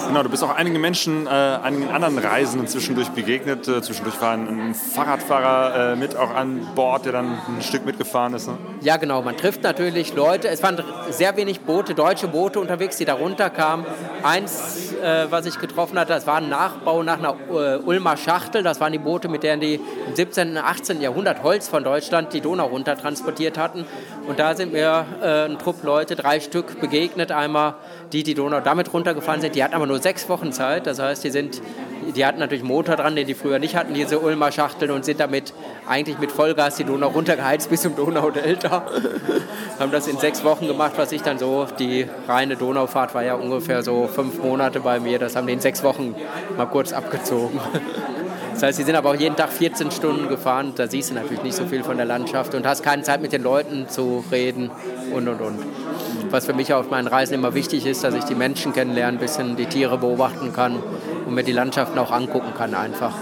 Genau, 0.07 0.23
du 0.23 0.29
bist 0.29 0.43
auch 0.43 0.55
einigen 0.55 0.81
Menschen, 0.81 1.27
äh, 1.27 1.31
einigen 1.31 1.89
anderen 1.89 2.19
Reisenden 2.19 2.69
zwischendurch 2.69 3.11
begegnet. 3.11 3.67
Äh, 3.67 3.83
zwischendurch 3.83 4.21
war 4.21 4.33
ein, 4.33 4.49
ein 4.49 4.75
Fahrradfahrer 4.75 5.93
äh, 5.93 5.97
mit 5.97 6.17
auch 6.17 6.35
an 6.35 6.67
Bord, 6.75 7.07
der 7.07 7.13
dann 7.13 7.39
ein 7.49 7.63
Stück 7.63 7.85
mitgefahren 7.85 8.35
ist. 8.35 8.47
Ne? 8.47 8.57
Ja, 8.81 8.97
genau. 8.97 9.23
Man 9.23 9.37
trifft 9.37 9.63
natürlich 9.63 10.15
Leute. 10.15 10.49
Es 10.49 10.63
waren 10.63 10.83
sehr 11.11 11.37
wenig 11.37 11.63
Boote, 11.63 11.95
deutsche 11.95 12.29
Boote 12.29 12.61
unterwegs, 12.61 12.97
die 12.97 13.05
da 13.05 13.15
runterkamen. 13.15 13.87
Eins, 14.23 14.93
äh, 15.03 15.27
was 15.31 15.47
ich 15.47 15.59
getroffen 15.59 15.99
hatte, 15.99 16.13
das 16.13 16.27
war 16.27 16.37
ein 16.37 16.49
Nachbau 16.49 17.03
nach 17.03 17.19
einer 17.19 17.37
äh, 17.51 17.77
Ulmer 17.79 18.17
Schachtel. 18.17 18.63
Das 18.63 18.81
waren 18.81 18.93
die 18.93 18.99
Boote, 18.99 19.29
mit 19.29 19.43
denen 19.43 19.61
die 19.61 19.75
im 19.75 20.15
17. 20.15 20.51
und 20.51 20.59
18. 20.59 21.01
Jahrhundert 21.01 21.43
Holz 21.43 21.69
von 21.69 21.83
Deutschland 21.83 22.33
die 22.33 22.41
Donau 22.41 22.67
runter 22.67 22.97
transportiert 22.97 23.59
hatten. 23.59 23.87
Und 24.27 24.39
da 24.39 24.55
sind 24.55 24.73
mir 24.73 25.05
äh, 25.23 25.45
ein 25.45 25.59
Trupp 25.59 25.83
Leute, 25.83 26.17
drei 26.17 26.41
Stück, 26.41 26.81
begegnet. 26.81 27.31
Einmal 27.31 27.75
die, 28.13 28.23
die 28.23 28.35
Donau 28.35 28.61
damit 28.61 28.93
runtergefahren 28.93 29.41
sind. 29.41 29.55
Die 29.55 29.63
hatten 29.63 29.75
aber 29.75 29.87
nur 29.87 29.99
sechs 29.99 30.29
Wochen 30.29 30.53
Zeit. 30.53 30.87
Das 30.87 30.99
heißt, 30.99 31.25
die, 31.25 31.31
sind, 31.31 31.61
die 32.17 32.25
hatten 32.25 32.39
natürlich 32.39 32.65
Motor 32.65 32.97
dran, 32.97 33.17
den 33.17 33.27
die 33.27 33.35
früher 33.35 33.59
nicht 33.59 33.77
hatten, 33.77 33.93
diese 33.93 34.19
Ulmer 34.19 34.51
Schachteln, 34.51 34.91
und 34.91 35.05
sind 35.05 35.21
damit 35.21 35.53
eigentlich 35.87 36.19
mit 36.19 36.33
Vollgas 36.33 36.77
die 36.77 36.85
Donau 36.85 37.09
runtergeheizt 37.09 37.69
bis 37.69 37.83
zum 37.83 37.97
Donaudelta. 37.97 38.87
haben 39.79 39.93
das 39.93 40.07
in 40.07 40.19
sechs 40.19 40.43
Wochen 40.43 40.67
gemacht, 40.67 40.93
was 40.97 41.13
ich 41.13 41.23
dann 41.23 41.39
so, 41.39 41.67
die 41.79 42.07
reine 42.27 42.57
Donaufahrt 42.57 43.15
war 43.15 43.25
ja 43.25 43.35
ungefähr 43.35 43.83
so 43.83 44.07
fünf 44.07 44.43
Monate 44.43 44.81
bei 44.81 45.01
mir. 45.01 45.19
Das 45.19 45.37
haben 45.37 45.47
die 45.47 45.53
in 45.53 45.61
sechs 45.61 45.83
Wochen 45.83 46.15
mal 46.57 46.67
kurz 46.67 46.93
abgezogen. 46.93 47.61
Das 48.55 48.63
heißt, 48.63 48.79
sie 48.79 48.85
sind 48.85 48.95
aber 48.95 49.11
auch 49.11 49.17
jeden 49.17 49.35
Tag 49.35 49.51
14 49.51 49.91
Stunden 49.91 50.29
gefahren. 50.29 50.75
Da 50.77 50.87
siehst 50.87 51.11
du 51.11 51.15
natürlich 51.15 51.43
nicht 51.43 51.57
so 51.57 51.67
viel 51.67 51.83
von 51.83 51.97
der 51.97 52.07
Landschaft 52.07 52.55
und 52.55 52.65
hast 52.65 52.85
keine 52.85 53.03
Zeit 53.03 53.21
mit 53.21 53.33
den 53.33 53.43
Leuten 53.43 53.89
zu 53.89 54.25
reden 54.31 54.71
und 55.13 55.27
und 55.27 55.41
und. 55.41 55.59
Was 56.31 56.47
für 56.47 56.55
mich 56.55 56.73
auf 56.73 56.89
meinen 56.89 57.09
Reisen 57.09 57.35
immer 57.35 57.55
wichtig 57.55 57.85
ist, 57.85 58.05
dass 58.05 58.15
ich 58.15 58.25
die 58.25 58.37
Menschen 58.37 58.73
kennenlerne, 58.73 59.19
ein 59.19 59.21
bisschen 59.21 59.57
die 59.57 59.67
Tiere 59.67 59.99
beobachten 59.99 60.53
kann 60.53 60.81
und 61.27 61.35
mir 61.35 61.43
die 61.43 61.53
Landschaften 61.53 61.99
auch 61.99 62.13
angucken 62.13 62.55
kann 62.57 62.75
einfach. 62.75 63.15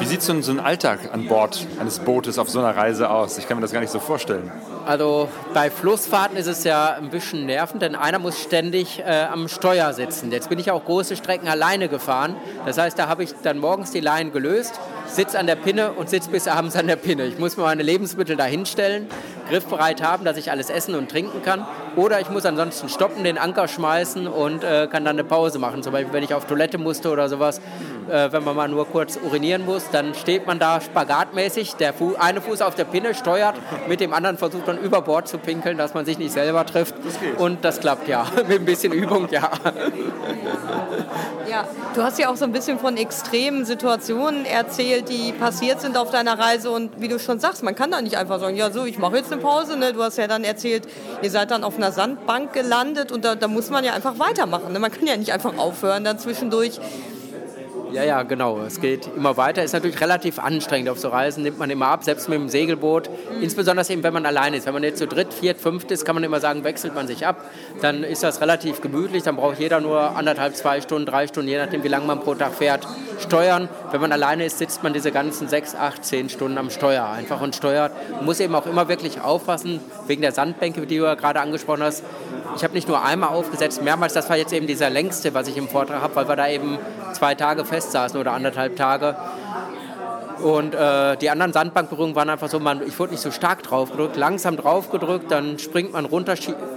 Wie 0.00 0.06
sieht 0.06 0.22
so 0.22 0.32
ein 0.32 0.60
Alltag 0.60 1.10
an 1.12 1.26
Bord 1.26 1.66
eines 1.78 1.98
Bootes 1.98 2.38
auf 2.38 2.48
so 2.48 2.58
einer 2.58 2.74
Reise 2.74 3.10
aus? 3.10 3.36
Ich 3.36 3.46
kann 3.46 3.58
mir 3.58 3.60
das 3.60 3.70
gar 3.70 3.80
nicht 3.80 3.92
so 3.92 4.00
vorstellen. 4.00 4.50
Also 4.86 5.28
bei 5.52 5.70
Flussfahrten 5.70 6.38
ist 6.38 6.46
es 6.46 6.64
ja 6.64 6.94
ein 6.94 7.10
bisschen 7.10 7.44
nervend, 7.44 7.82
denn 7.82 7.94
einer 7.94 8.18
muss 8.18 8.40
ständig 8.40 9.00
äh, 9.00 9.26
am 9.30 9.46
Steuer 9.48 9.92
sitzen. 9.92 10.32
Jetzt 10.32 10.48
bin 10.48 10.58
ich 10.58 10.70
auch 10.70 10.86
große 10.86 11.16
Strecken 11.16 11.48
alleine 11.48 11.88
gefahren. 11.88 12.34
Das 12.64 12.78
heißt, 12.78 12.98
da 12.98 13.08
habe 13.08 13.24
ich 13.24 13.34
dann 13.42 13.58
morgens 13.58 13.90
die 13.90 14.00
Leinen 14.00 14.32
gelöst, 14.32 14.80
sitze 15.06 15.38
an 15.38 15.46
der 15.46 15.56
Pinne 15.56 15.92
und 15.92 16.08
sitze 16.08 16.30
bis 16.30 16.48
abends 16.48 16.76
an 16.76 16.86
der 16.86 16.96
Pinne. 16.96 17.26
Ich 17.26 17.38
muss 17.38 17.58
mir 17.58 17.64
meine 17.64 17.82
Lebensmittel 17.82 18.36
da 18.36 18.44
hinstellen, 18.44 19.06
griffbereit 19.50 20.02
haben, 20.02 20.24
dass 20.24 20.38
ich 20.38 20.50
alles 20.50 20.70
essen 20.70 20.94
und 20.94 21.10
trinken 21.10 21.42
kann. 21.42 21.66
Oder 21.96 22.20
ich 22.20 22.30
muss 22.30 22.44
ansonsten 22.46 22.88
stoppen, 22.88 23.24
den 23.24 23.38
Anker 23.38 23.68
schmeißen 23.68 24.28
und 24.28 24.64
äh, 24.64 24.88
kann 24.90 25.04
dann 25.04 25.16
eine 25.16 25.24
Pause 25.24 25.58
machen. 25.58 25.82
Zum 25.82 25.92
Beispiel, 25.92 26.12
wenn 26.12 26.22
ich 26.22 26.34
auf 26.34 26.46
Toilette 26.46 26.78
musste 26.78 27.10
oder 27.10 27.28
sowas, 27.28 27.60
äh, 28.08 28.32
wenn 28.32 28.44
man 28.44 28.56
mal 28.56 28.68
nur 28.68 28.86
kurz 28.86 29.18
urinieren 29.22 29.64
muss, 29.64 29.90
dann 29.90 30.14
steht 30.14 30.46
man 30.46 30.58
da 30.58 30.80
spagatmäßig, 30.80 31.76
der 31.76 31.92
Fu 31.92 32.14
eine 32.18 32.40
Fuß 32.40 32.62
auf 32.62 32.74
der 32.74 32.84
Pinne 32.84 33.14
steuert, 33.14 33.54
mit 33.88 34.00
dem 34.00 34.12
anderen 34.12 34.38
versucht 34.38 34.66
man 34.66 34.78
über 34.78 35.02
Bord 35.02 35.28
zu 35.28 35.38
pinkeln, 35.38 35.78
dass 35.78 35.94
man 35.94 36.04
sich 36.04 36.18
nicht 36.18 36.32
selber 36.32 36.64
trifft. 36.64 36.94
Das 37.04 37.18
und 37.40 37.64
das 37.64 37.80
klappt 37.80 38.08
ja, 38.08 38.26
mit 38.48 38.60
ein 38.60 38.64
bisschen 38.64 38.92
Übung, 38.92 39.28
ja. 39.30 39.50
Ja, 41.50 41.66
du 41.94 42.02
hast 42.02 42.18
ja 42.20 42.30
auch 42.30 42.36
so 42.36 42.44
ein 42.44 42.52
bisschen 42.52 42.78
von 42.78 42.96
extremen 42.96 43.64
Situationen 43.64 44.44
erzählt, 44.44 45.08
die 45.08 45.32
passiert 45.32 45.80
sind 45.80 45.96
auf 45.96 46.10
deiner 46.12 46.38
Reise 46.38 46.70
und 46.70 47.00
wie 47.00 47.08
du 47.08 47.18
schon 47.18 47.40
sagst, 47.40 47.64
man 47.64 47.74
kann 47.74 47.90
da 47.90 48.00
nicht 48.00 48.16
einfach 48.16 48.38
sagen, 48.38 48.56
ja 48.56 48.70
so, 48.70 48.84
ich 48.84 48.98
mache 48.98 49.16
jetzt 49.16 49.32
eine 49.32 49.40
Pause. 49.40 49.76
Ne? 49.76 49.92
Du 49.92 50.02
hast 50.02 50.16
ja 50.16 50.28
dann 50.28 50.44
erzählt, 50.44 50.86
ihr 51.22 51.30
seid 51.30 51.50
dann 51.50 51.64
auf 51.64 51.78
einer 51.82 51.92
Sandbank 51.92 52.52
gelandet 52.52 53.12
und 53.12 53.24
da, 53.24 53.34
da 53.34 53.48
muss 53.48 53.70
man 53.70 53.84
ja 53.84 53.92
einfach 53.92 54.18
weitermachen. 54.18 54.72
Ne? 54.72 54.78
Man 54.78 54.92
kann 54.92 55.06
ja 55.06 55.16
nicht 55.16 55.32
einfach 55.32 55.56
aufhören 55.58 56.04
dann 56.04 56.18
zwischendurch. 56.18 56.80
Ja, 57.92 58.04
ja, 58.04 58.22
genau. 58.22 58.60
Es 58.60 58.80
geht 58.80 59.08
immer 59.16 59.36
weiter. 59.36 59.62
Ist 59.62 59.72
natürlich 59.72 60.00
relativ 60.00 60.38
anstrengend. 60.38 60.88
Auf 60.88 60.98
so 60.98 61.08
Reisen 61.08 61.42
nimmt 61.42 61.58
man 61.58 61.70
immer 61.70 61.88
ab, 61.88 62.04
selbst 62.04 62.28
mit 62.28 62.38
dem 62.38 62.48
Segelboot. 62.48 63.10
Mhm. 63.10 63.42
Insbesondere 63.42 63.88
eben, 63.90 64.02
wenn 64.02 64.12
man 64.12 64.26
allein 64.26 64.54
ist. 64.54 64.66
Wenn 64.66 64.74
man 64.74 64.82
jetzt 64.82 64.98
so 64.98 65.06
dritt, 65.06 65.32
viert, 65.32 65.60
fünft 65.60 65.90
ist, 65.90 66.04
kann 66.04 66.14
man 66.14 66.24
immer 66.24 66.40
sagen, 66.40 66.64
wechselt 66.64 66.94
man 66.94 67.06
sich 67.06 67.26
ab. 67.26 67.44
Dann 67.80 68.04
ist 68.04 68.22
das 68.22 68.40
relativ 68.40 68.80
gemütlich. 68.80 69.22
Dann 69.22 69.36
braucht 69.36 69.58
jeder 69.58 69.80
nur 69.80 70.16
anderthalb, 70.16 70.54
zwei 70.54 70.80
Stunden, 70.80 71.06
drei 71.06 71.26
Stunden, 71.26 71.48
je 71.48 71.58
nachdem, 71.58 71.82
wie 71.82 71.88
lange 71.88 72.06
man 72.06 72.20
pro 72.20 72.34
Tag 72.34 72.54
fährt, 72.54 72.86
steuern. 73.18 73.68
Wenn 73.90 74.00
man 74.00 74.12
alleine 74.12 74.44
ist, 74.44 74.58
sitzt 74.58 74.82
man 74.82 74.92
diese 74.92 75.12
ganzen 75.12 75.48
sechs, 75.48 75.74
acht, 75.74 76.04
zehn 76.04 76.28
Stunden 76.28 76.58
am 76.58 76.70
Steuer 76.70 77.08
einfach 77.08 77.40
und 77.40 77.56
steuert. 77.56 77.92
Man 78.12 78.24
muss 78.24 78.40
eben 78.40 78.54
auch 78.54 78.66
immer 78.66 78.88
wirklich 78.88 79.20
aufpassen, 79.20 79.80
wegen 80.06 80.22
der 80.22 80.32
Sandbänke, 80.32 80.86
die 80.86 80.98
du 80.98 81.04
ja 81.04 81.14
gerade 81.14 81.40
angesprochen 81.40 81.82
hast. 81.82 82.04
Ich 82.56 82.64
habe 82.64 82.74
nicht 82.74 82.88
nur 82.88 83.02
einmal 83.02 83.30
aufgesetzt, 83.30 83.82
mehrmals. 83.82 84.12
Das 84.12 84.28
war 84.28 84.36
jetzt 84.36 84.52
eben 84.52 84.66
dieser 84.66 84.90
längste, 84.90 85.34
was 85.34 85.48
ich 85.48 85.56
im 85.56 85.68
Vortrag 85.68 86.02
habe, 86.02 86.16
weil 86.16 86.28
wir 86.28 86.36
da 86.36 86.48
eben 86.48 86.78
zwei 87.12 87.34
Tage 87.34 87.64
festsaßen 87.64 88.18
oder 88.18 88.32
anderthalb 88.32 88.76
Tage. 88.76 89.16
Und 90.42 90.74
äh, 90.74 91.16
die 91.18 91.28
anderen 91.28 91.52
Sandbankberührungen 91.52 92.16
waren 92.16 92.30
einfach 92.30 92.48
so, 92.48 92.58
man, 92.60 92.86
ich 92.86 92.98
wurde 92.98 93.12
nicht 93.12 93.20
so 93.20 93.30
stark 93.30 93.62
drauf 93.62 93.90
gedrückt, 93.90 94.16
langsam 94.16 94.56
drauf 94.56 94.90
gedrückt, 94.90 95.30
dann 95.30 95.58
springt 95.58 95.92
man 95.92 96.06
runter, 96.06 96.34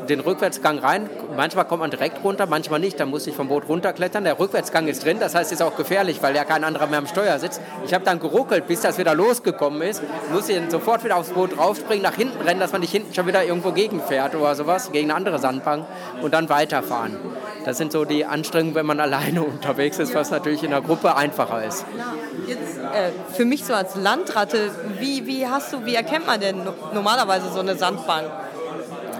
den 0.10 0.20
Rückwärtsgang 0.20 0.80
rein. 0.80 1.10
Manchmal 1.38 1.66
kommt 1.66 1.80
man 1.80 1.90
direkt 1.90 2.24
runter, 2.24 2.46
manchmal 2.46 2.82
nicht, 2.82 3.00
dann 3.00 3.10
muss 3.10 3.25
ich 3.25 3.36
vom 3.36 3.48
Boot 3.48 3.70
runterklettern. 3.70 4.25
Der 4.25 4.38
Rückwärtsgang 4.38 4.88
ist 4.88 5.06
drin, 5.06 5.18
das 5.20 5.34
heißt, 5.34 5.52
ist 5.54 5.62
auch 5.62 5.78
gefährlich, 5.78 6.22
weil 6.22 6.36
ja 6.36 6.44
kein 6.44 6.66
anderer 6.66 6.88
mehr 6.88 7.00
am 7.00 7.08
Steuer 7.08 7.40
sitzt. 7.40 7.62
Ich 7.86 7.94
habe 7.94 8.04
dann 8.04 8.20
geruckelt, 8.20 8.68
bis 8.68 8.82
das 8.82 8.98
wieder 8.98 9.16
losgekommen 9.16 9.82
ist. 9.82 10.04
Muss 10.34 10.50
ich 10.50 10.60
sofort 10.70 11.04
wieder 11.06 11.16
aufs 11.16 11.30
Boot 11.30 11.58
draufspringen, 11.58 12.04
nach 12.04 12.16
hinten 12.16 12.42
rennen, 12.42 12.60
dass 12.60 12.74
man 12.74 12.82
nicht 12.82 12.92
hinten 12.92 13.13
schon 13.13 13.28
wieder 13.28 13.46
irgendwo 13.46 13.72
gegenfährt 13.72 14.36
oder 14.36 14.56
sowas, 14.56 14.92
gegen 14.92 15.10
eine 15.10 15.16
andere 15.16 15.40
Sandbank 15.40 15.86
und 16.22 16.34
dann 16.34 16.50
weiterfahren. 16.50 17.18
Das 17.65 17.77
sind 17.77 17.91
so 17.91 18.05
die 18.05 18.25
Anstrengungen, 18.25 18.75
wenn 18.75 18.86
man 18.86 19.00
alleine 19.00 19.43
unterwegs 19.43 20.00
ist, 20.00 20.13
was 20.15 20.32
natürlich 20.32 20.63
in 20.63 20.72
der 20.72 20.82
Gruppe 20.82 21.15
einfacher 21.15 21.63
ist. 21.63 21.86
Jetzt, 22.48 22.77
äh, 22.77 23.12
für 23.34 23.46
mich 23.46 23.63
so 23.63 23.74
als 23.74 23.96
Landratte, 23.96 24.72
wie, 25.00 25.25
wie 25.25 25.48
hast 25.48 25.74
du, 25.74 25.86
wie 25.86 25.96
erkennt 25.96 26.27
man 26.27 26.39
denn 26.39 26.58
normalerweise 26.93 27.50
so 27.51 27.60
eine 27.60 27.75
Sandbank? 27.75 28.27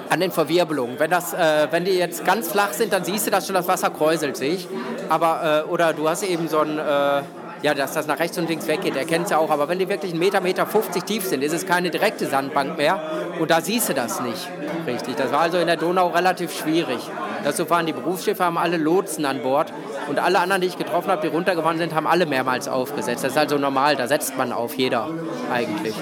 An 0.10 0.20
den 0.20 0.32
Verwirbelungen. 0.32 1.00
Wenn, 1.00 1.10
das, 1.10 1.34
äh, 1.34 1.68
wenn 1.72 1.86
die 1.86 1.92
jetzt 1.92 2.24
ganz 2.24 2.50
flach 2.50 2.74
sind, 2.74 2.94
dann 2.94 3.04
siehst 3.04 3.26
du, 3.26 3.32
dass 3.32 3.48
schon 3.48 3.56
das 3.56 3.68
Wasser 3.68 3.90
kräuselt 3.90 4.38
sich. 4.38 4.68
Aber, 5.10 5.66
äh, 5.66 5.70
oder 5.70 5.94
du 5.94 6.08
hast 6.08 6.24
eben 6.24 6.48
so 6.48 6.60
ein 6.60 6.78
äh, 6.78 7.24
ja, 7.64 7.74
dass 7.74 7.94
das 7.94 8.08
nach 8.08 8.20
rechts 8.20 8.38
und 8.38 8.50
links 8.50 8.68
weggeht, 8.68 8.96
erkennt 8.96 9.30
ja 9.30 9.38
auch. 9.38 9.50
Aber 9.50 9.70
wenn 9.70 9.80
die 9.80 9.88
wirklich 9.88 10.12
einen 10.12 10.20
Meter, 10.20 10.42
Meter 10.42 10.68
50 10.68 11.04
tief 11.04 11.26
sind, 11.26 11.42
ist 11.42 11.54
es 11.54 11.66
keine 11.66 11.90
direkte 11.90 12.28
Sandbank 12.28 12.78
mehr. 12.78 13.02
Und 13.40 13.52
da 13.52 13.62
siehst 13.62 13.90
du 13.90 13.94
das 13.94 14.22
nicht 14.22 14.48
richtig. 14.86 15.16
Das 15.16 15.32
war 15.32 15.42
also 15.42 15.58
in 15.58 15.68
der 15.68 15.78
Donau 15.78 16.10
relativ 16.10 16.54
schwierig. 16.54 17.00
Das 17.44 17.56
zu 17.56 17.66
fahren. 17.66 17.86
Die 17.86 17.94
Berufsschiffe 17.94 18.44
haben 18.44 18.58
alle 18.58 18.78
Lotsen 18.78 19.26
an 19.26 19.42
Bord. 19.42 19.74
Und 20.08 20.20
alle 20.20 20.40
anderen, 20.40 20.62
die 20.62 20.68
ich 20.68 20.78
getroffen 20.78 21.10
habe, 21.10 21.22
die 21.22 21.28
runtergefahren 21.28 21.78
sind, 21.78 21.94
haben 21.94 22.08
alle 22.08 22.26
mehrmals 22.26 22.68
aufgesetzt. 22.68 23.24
Das 23.24 23.32
ist 23.32 23.38
also 23.38 23.58
normal, 23.58 23.96
da 23.96 24.08
setzt 24.08 24.38
man 24.38 24.52
auf, 24.52 24.76
jeder 24.76 25.10
eigentlich. 25.52 25.96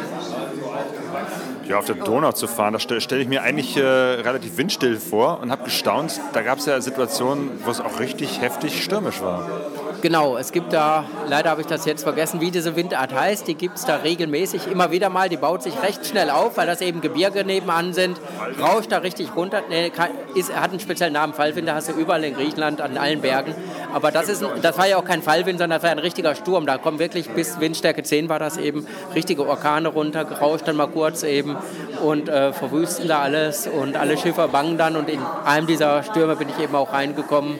Ja, 1.67 1.77
auf 1.77 1.85
der 1.85 1.95
Donau 1.95 2.31
zu 2.31 2.47
fahren, 2.47 2.73
das 2.73 2.83
stelle 2.83 2.99
stell 3.01 3.21
ich 3.21 3.27
mir 3.27 3.43
eigentlich 3.43 3.77
äh, 3.77 3.81
relativ 3.81 4.57
windstill 4.57 4.97
vor 4.97 5.39
und 5.41 5.51
habe 5.51 5.63
gestaunt. 5.63 6.19
Da 6.33 6.41
gab 6.41 6.57
es 6.57 6.65
ja 6.65 6.81
Situationen, 6.81 7.61
wo 7.63 7.71
es 7.71 7.79
auch 7.79 7.99
richtig 7.99 8.41
heftig 8.41 8.83
stürmisch 8.83 9.21
war. 9.21 9.47
Genau, 10.01 10.35
es 10.35 10.51
gibt 10.51 10.73
da, 10.73 11.05
leider 11.27 11.51
habe 11.51 11.61
ich 11.61 11.67
das 11.67 11.85
jetzt 11.85 12.01
vergessen, 12.01 12.41
wie 12.41 12.49
diese 12.49 12.75
Windart 12.75 13.13
heißt. 13.13 13.47
Die 13.47 13.53
gibt 13.53 13.77
es 13.77 13.85
da 13.85 13.97
regelmäßig 13.97 14.65
immer 14.65 14.89
wieder 14.89 15.09
mal. 15.09 15.29
Die 15.29 15.37
baut 15.37 15.61
sich 15.61 15.79
recht 15.83 16.07
schnell 16.07 16.31
auf, 16.31 16.57
weil 16.57 16.65
das 16.65 16.81
eben 16.81 17.01
Gebirge 17.01 17.45
nebenan 17.45 17.93
sind. 17.93 18.19
Rauscht 18.59 18.91
da 18.91 18.97
richtig 18.97 19.35
runter. 19.35 19.61
Nee, 19.69 19.91
ist, 20.33 20.55
hat 20.55 20.71
einen 20.71 20.79
speziellen 20.79 21.13
Namen. 21.13 21.33
Fallwind 21.33 21.71
hast 21.71 21.89
du 21.89 21.93
überall 21.93 22.23
in 22.23 22.33
Griechenland, 22.33 22.81
an 22.81 22.97
allen 22.97 23.21
Bergen. 23.21 23.53
Aber 23.93 24.09
das, 24.09 24.27
ist, 24.27 24.43
das 24.63 24.77
war 24.79 24.87
ja 24.87 24.97
auch 24.97 25.05
kein 25.05 25.21
Fallwind, 25.21 25.59
sondern 25.59 25.77
das 25.77 25.83
war 25.83 25.91
ein 25.91 25.99
richtiger 25.99 26.33
Sturm. 26.33 26.65
Da 26.65 26.79
kommen 26.79 26.97
wirklich 26.97 27.29
bis 27.29 27.59
Windstärke 27.59 28.01
10 28.01 28.27
war 28.27 28.39
das 28.39 28.57
eben 28.57 28.87
richtige 29.13 29.47
Orkane 29.47 29.89
runter, 29.89 30.25
gerauscht 30.25 30.67
dann 30.67 30.77
mal 30.77 30.87
kurz 30.87 31.21
eben 31.21 31.57
und 32.03 32.27
äh, 32.27 32.53
verwüsten 32.53 33.07
da 33.07 33.19
alles. 33.19 33.67
Und 33.67 33.95
alle 33.97 34.17
Schiffe 34.17 34.47
bangen 34.47 34.79
dann. 34.79 34.95
Und 34.95 35.09
in 35.09 35.19
einem 35.45 35.67
dieser 35.67 36.01
Stürme 36.01 36.35
bin 36.35 36.49
ich 36.49 36.63
eben 36.63 36.73
auch 36.73 36.91
reingekommen 36.91 37.59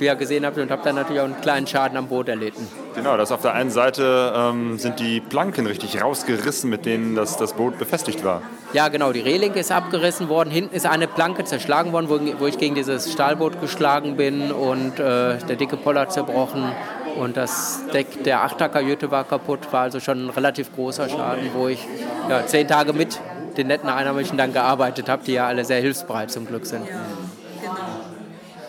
wie 0.00 0.06
ihr 0.06 0.16
gesehen 0.16 0.44
habt, 0.46 0.58
und 0.58 0.70
habe 0.70 0.82
dann 0.82 0.96
natürlich 0.96 1.20
auch 1.20 1.26
einen 1.26 1.40
kleinen 1.40 1.66
Schaden 1.66 1.96
am 1.96 2.08
Boot 2.08 2.28
erlitten. 2.28 2.66
Genau, 2.94 3.16
das 3.16 3.30
auf 3.32 3.42
der 3.42 3.54
einen 3.54 3.70
Seite 3.70 4.32
ähm, 4.34 4.78
sind 4.78 4.98
die 4.98 5.20
Planken 5.20 5.66
richtig 5.66 6.02
rausgerissen, 6.02 6.68
mit 6.68 6.86
denen 6.86 7.14
das, 7.14 7.36
das 7.36 7.52
Boot 7.52 7.78
befestigt 7.78 8.24
war. 8.24 8.42
Ja, 8.72 8.88
genau, 8.88 9.12
die 9.12 9.20
Reling 9.20 9.54
ist 9.54 9.70
abgerissen 9.70 10.28
worden. 10.28 10.50
Hinten 10.50 10.74
ist 10.74 10.86
eine 10.86 11.06
Planke 11.06 11.44
zerschlagen 11.44 11.92
worden, 11.92 12.08
wo, 12.08 12.18
wo 12.40 12.46
ich 12.46 12.58
gegen 12.58 12.74
dieses 12.74 13.12
Stahlboot 13.12 13.60
geschlagen 13.60 14.16
bin 14.16 14.50
und 14.50 14.98
äh, 14.98 15.38
der 15.38 15.56
dicke 15.56 15.76
Poller 15.76 16.08
zerbrochen. 16.08 16.72
Und 17.18 17.36
das 17.36 17.80
Deck 17.92 18.24
der 18.24 18.44
Achterkajüte 18.44 19.10
war 19.10 19.24
kaputt, 19.24 19.72
war 19.72 19.82
also 19.82 20.00
schon 20.00 20.26
ein 20.26 20.30
relativ 20.30 20.74
großer 20.74 21.08
Schaden, 21.08 21.50
wo 21.54 21.68
ich 21.68 21.86
ja, 22.28 22.46
zehn 22.46 22.68
Tage 22.68 22.92
mit 22.92 23.20
den 23.56 23.66
netten 23.66 23.88
Einheimischen 23.88 24.38
dann 24.38 24.52
gearbeitet 24.52 25.08
habe, 25.08 25.24
die 25.24 25.32
ja 25.32 25.46
alle 25.46 25.64
sehr 25.64 25.80
hilfsbereit 25.80 26.30
zum 26.30 26.46
Glück 26.46 26.66
sind. 26.66 26.82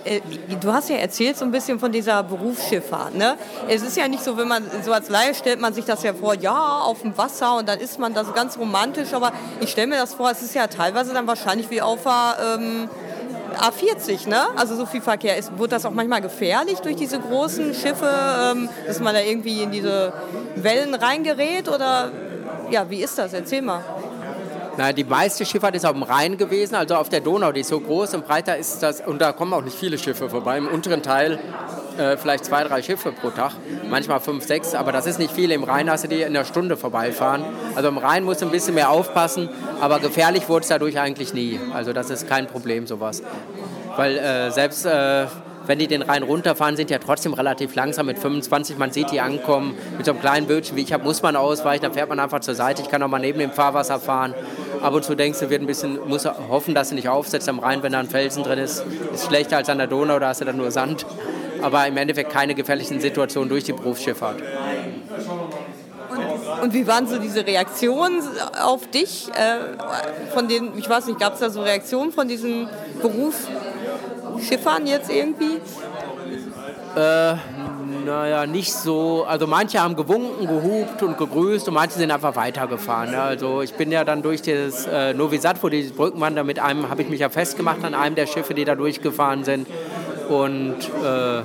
Äh, 0.04 0.22
du 0.60 0.74
hast 0.74 0.90
ja 0.90 0.98
erzählt 0.98 1.38
so 1.38 1.46
ein 1.46 1.52
bisschen 1.52 1.80
von 1.80 1.92
dieser 1.92 2.24
Berufsschifffahrt. 2.24 3.16
Ne? 3.16 3.38
Es 3.68 3.82
ist 3.82 3.98
ja 3.98 4.08
nicht 4.08 4.24
so, 4.24 4.38
wenn 4.38 4.48
man 4.48 4.64
so 4.84 4.92
als 4.94 5.10
Laie 5.10 5.34
stellt 5.34 5.60
man 5.60 5.74
sich 5.74 5.86
das 5.86 6.04
ja 6.04 6.14
vor, 6.14 6.36
ja, 6.36 6.80
auf 6.80 7.02
dem 7.02 7.18
Wasser 7.18 7.58
und 7.58 7.70
dann 7.70 7.80
ist 7.80 8.00
man 8.00 8.14
da 8.14 8.24
so 8.26 8.32
ganz 8.32 8.58
romantisch, 8.58 9.14
aber 9.14 9.32
ich 9.60 9.70
stelle 9.72 9.88
mir 9.88 9.98
das 9.98 10.14
vor, 10.14 10.32
es 10.32 10.42
ist 10.42 10.56
ja 10.56 10.68
teilweise 10.68 11.14
dann 11.14 11.28
wahrscheinlich 11.28 11.70
wie 11.70 11.82
auf 11.82 12.04
der 12.04 12.58
ähm, 12.58 12.90
A40, 13.58 14.30
ne? 14.30 14.40
Also 14.56 14.76
so 14.76 14.86
viel 14.86 15.02
Verkehr. 15.02 15.38
Ist, 15.38 15.58
wird 15.58 15.72
das 15.72 15.86
auch 15.86 15.92
manchmal 15.92 16.22
gefährlich 16.22 16.80
durch 16.80 16.96
diese 16.96 17.20
großen 17.20 17.74
Schiffe, 17.74 18.10
ähm, 18.10 18.70
dass 18.88 19.00
man 19.00 19.14
da 19.14 19.22
irgendwie 19.22 19.62
in 19.62 19.72
diese 19.72 20.14
Wellen 20.56 20.96
reingerät 20.96 21.68
oder 21.68 22.12
ja, 22.70 22.90
wie 22.90 23.04
ist 23.04 23.18
das? 23.18 23.34
Erzähl 23.34 23.62
mal. 23.62 23.84
Na, 24.78 24.94
die 24.94 25.04
meiste 25.04 25.46
Schifffahrt 25.46 25.76
ist 25.76 25.86
auf 25.86 25.92
dem 25.92 26.04
Rhein 26.04 26.38
gewesen, 26.38 26.76
also 26.76 26.96
auf 26.96 27.10
der 27.10 27.20
Donau, 27.20 27.52
die 27.52 27.60
ist 27.60 27.68
so 27.68 27.80
groß 27.80 28.14
und 28.14 28.26
breiter 28.26 28.58
ist 28.58 28.82
das, 28.82 29.02
und 29.02 29.20
da 29.20 29.34
kommen 29.34 29.54
auch 29.54 29.64
nicht 29.64 29.78
viele 29.78 29.98
Schiffe 29.98 30.30
vorbei. 30.30 30.58
Im 30.58 30.68
unteren 30.68 31.04
Teil 31.04 31.40
äh, 31.98 32.16
vielleicht 32.16 32.46
zwei, 32.46 32.64
drei 32.64 32.82
Schiffe 32.82 33.12
pro 33.12 33.32
Tag, 33.32 33.52
manchmal 33.90 34.22
fünf, 34.22 34.46
sechs, 34.46 34.74
aber 34.74 34.94
das 34.94 35.06
ist 35.08 35.20
nicht 35.20 35.34
viel. 35.34 35.52
Im 35.52 35.66
Rhein 35.66 35.90
hast 35.90 36.06
du 36.06 36.08
die 36.08 36.22
in 36.22 36.34
der 36.34 36.46
Stunde 36.46 36.78
vorbeifahren. 36.78 37.44
Also 37.76 37.90
im 37.90 37.98
Rhein 37.98 38.24
musst 38.24 38.42
du 38.42 38.46
ein 38.46 38.52
bisschen 38.52 38.76
mehr 38.76 38.90
aufpassen, 38.90 39.50
aber 39.82 40.00
gefährlich 40.00 40.48
wurde 40.48 40.64
es 40.64 40.70
dadurch 40.70 41.00
eigentlich 41.00 41.34
nie. 41.34 41.60
Also 41.74 41.92
das 41.92 42.10
ist 42.10 42.30
kein 42.30 42.48
Problem, 42.48 42.88
sowas. 42.88 43.22
Weil 43.98 44.18
äh, 44.18 44.52
selbst 44.52 44.86
äh, 44.86 45.26
wenn 45.68 45.80
die 45.80 45.88
den 45.88 46.02
Rhein 46.02 46.24
runterfahren, 46.24 46.76
sind 46.76 46.90
ja 46.90 46.98
trotzdem 46.98 47.34
relativ 47.34 47.76
langsam 47.76 48.08
mit 48.08 48.20
25. 48.20 48.78
Man 48.78 48.92
sieht 48.92 49.12
die 49.12 49.22
ankommen. 49.22 49.76
Mit 49.98 50.06
so 50.06 50.12
einem 50.12 50.22
kleinen 50.22 50.48
Bötchen 50.48 50.76
wie 50.76 50.82
ich 50.82 50.94
habe, 50.94 51.04
muss 51.04 51.22
man 51.22 51.36
ausweichen. 51.36 51.84
Dann 51.84 51.94
fährt 51.94 52.10
man 52.10 52.20
einfach 52.20 52.40
zur 52.40 52.56
Seite. 52.56 52.82
Ich 52.82 52.90
kann 52.90 53.02
auch 53.04 53.08
mal 53.08 53.20
neben 53.20 53.40
dem 53.40 53.52
Fahrwasser 53.52 54.00
fahren. 54.00 54.34
Ab 54.82 54.94
und 54.94 55.04
zu 55.04 55.16
denkst 55.16 55.40
du, 55.40 55.50
wird 55.50 55.62
ein 55.62 55.68
bisschen, 55.68 56.00
muss 56.08 56.26
hoffen, 56.26 56.74
dass 56.74 56.90
du 56.90 56.96
nicht 56.96 57.10
aufsetzt 57.10 57.48
am 57.48 57.60
Rhein, 57.60 57.84
wenn 57.84 57.92
da 57.92 58.00
ein 58.00 58.10
Felsen 58.10 58.44
drin 58.44 58.60
ist. 58.60 58.84
Ist 59.14 59.28
schlechter 59.28 59.58
als 59.58 59.70
an 59.70 59.78
der 59.78 59.88
Donau, 59.88 60.20
da 60.20 60.30
hast 60.30 60.42
du 60.42 60.46
dann 60.46 60.58
nur 60.58 60.72
Sand. 60.72 61.06
Aber 61.62 61.86
im 61.86 61.96
Endeffekt 61.98 62.32
keine 62.32 62.56
gefährlichen 62.56 63.00
Situationen 63.00 63.50
durch 63.50 63.64
die 63.64 63.74
Berufsschifffahrt. 63.74 64.42
Und, 66.10 66.64
und 66.64 66.74
wie 66.74 66.88
waren 66.88 67.08
so 67.08 67.20
diese 67.20 67.46
Reaktionen 67.46 68.22
auf 68.62 68.90
dich? 68.90 69.30
Äh, 69.30 70.32
von 70.34 70.48
den, 70.48 70.78
ich 70.78 70.90
weiß 70.90 71.06
nicht, 71.06 71.20
gab 71.20 71.36
es 71.36 71.40
da 71.40 71.50
so 71.50 71.62
Reaktionen 71.62 72.12
von 72.12 72.28
diesen 72.28 72.68
Berufsschiffern 74.42 74.88
jetzt 74.88 75.12
irgendwie? 75.12 75.60
Äh, 76.96 77.36
naja, 78.06 78.46
nicht 78.46 78.74
so. 78.74 79.24
Also 79.28 79.48
manche 79.48 79.82
haben 79.82 79.96
gewunken, 79.96 80.48
gehupt 80.48 81.04
und 81.04 81.18
gegrüßt 81.18 81.68
und 81.68 81.74
manche 81.74 81.98
sind 81.98 82.12
einfach 82.12 82.36
weitergefahren. 82.36 83.14
Ja. 83.14 83.24
Also 83.26 83.62
ich 83.62 83.74
bin 83.74 83.92
ja 83.92 84.04
dann 84.04 84.22
durch 84.22 84.42
das 84.42 84.88
äh, 84.88 85.14
Novi 85.14 85.38
Sad, 85.38 85.62
wo 85.62 85.70
die 85.70 85.84
Brücken 85.84 86.20
waren, 86.20 86.36
da 86.36 86.44
mit 86.44 86.60
einem 86.60 86.90
habe 86.90 87.02
ich 87.04 87.10
mich 87.10 87.20
ja 87.20 87.30
festgemacht 87.30 87.84
an 87.84 87.94
einem 87.94 88.16
der 88.16 88.28
Schiffe, 88.28 88.54
die 88.54 88.66
da 88.66 88.76
durchgefahren 88.76 89.44
sind. 89.44 89.68
Und 90.30 90.78
äh, 91.04 91.42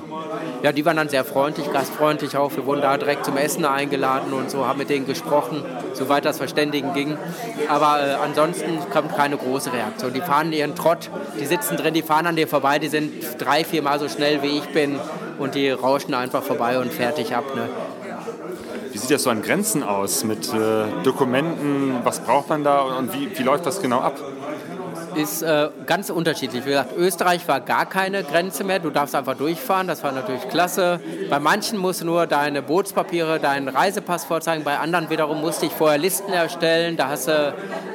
ja, 0.66 0.72
die 0.72 0.84
waren 0.84 0.96
dann 0.96 1.08
sehr 1.08 1.24
freundlich, 1.24 1.72
gastfreundlich 1.72 2.36
auch. 2.36 2.50
Wir 2.56 2.66
wurden 2.66 2.80
da 2.82 2.96
direkt 2.96 3.24
zum 3.24 3.36
Essen 3.36 3.64
eingeladen 3.64 4.32
und 4.32 4.50
so, 4.50 4.66
haben 4.66 4.80
mit 4.80 4.90
denen 4.90 5.06
gesprochen, 5.06 5.62
soweit 5.92 6.24
das 6.24 6.38
Verständigen 6.38 6.92
ging. 6.92 7.16
Aber 7.68 8.00
äh, 8.00 8.14
ansonsten 8.14 8.80
kommt 8.92 9.14
keine 9.14 9.36
große 9.36 9.72
Reaktion. 9.72 10.12
Die 10.12 10.20
fahren 10.20 10.52
ihren 10.52 10.74
Trott, 10.74 11.08
die 11.38 11.46
sitzen 11.46 11.76
drin, 11.76 11.94
die 11.94 12.02
fahren 12.02 12.26
an 12.26 12.34
dir 12.34 12.48
vorbei, 12.48 12.80
die 12.80 12.88
sind 12.88 13.12
drei, 13.38 13.62
vier 13.62 13.80
Mal 13.80 14.00
so 14.00 14.08
schnell 14.08 14.42
wie 14.42 14.58
ich 14.58 14.64
bin 14.72 14.98
und 15.38 15.54
die 15.54 15.70
rauschen 15.70 16.14
einfach 16.14 16.42
vorbei 16.42 16.80
und 16.80 16.92
fertig 16.92 17.36
ab. 17.36 17.44
Ne? 17.54 17.68
Wie 18.90 18.98
sieht 18.98 19.12
das 19.12 19.22
so 19.22 19.30
an 19.30 19.42
Grenzen 19.42 19.84
aus 19.84 20.24
mit 20.24 20.52
äh, 20.52 21.02
Dokumenten? 21.04 22.00
Was 22.02 22.18
braucht 22.18 22.48
man 22.48 22.64
da 22.64 22.80
und 22.80 23.14
wie, 23.14 23.38
wie 23.38 23.42
läuft 23.44 23.66
das 23.66 23.80
genau 23.80 24.00
ab? 24.00 24.16
Ist 25.16 25.42
äh, 25.42 25.70
ganz 25.86 26.10
unterschiedlich. 26.10 26.64
Wie 26.64 26.70
gesagt, 26.70 26.96
Österreich 26.96 27.46
war 27.48 27.60
gar 27.60 27.86
keine 27.86 28.22
Grenze 28.22 28.64
mehr. 28.64 28.78
Du 28.78 28.90
darfst 28.90 29.14
einfach 29.14 29.36
durchfahren. 29.36 29.88
Das 29.88 30.02
war 30.04 30.12
natürlich 30.12 30.48
klasse. 30.48 31.00
Bei 31.30 31.40
manchen 31.40 31.78
musst 31.78 32.02
du 32.02 32.04
nur 32.04 32.26
deine 32.26 32.62
Bootspapiere, 32.62 33.40
deinen 33.40 33.68
Reisepass 33.68 34.24
vorzeigen. 34.24 34.62
Bei 34.64 34.78
anderen 34.78 35.10
wiederum 35.10 35.40
musste 35.40 35.66
ich 35.66 35.72
vorher 35.72 35.98
Listen 35.98 36.32
erstellen. 36.32 36.96
Da 36.96 37.08
hast 37.08 37.28
du 37.28 37.32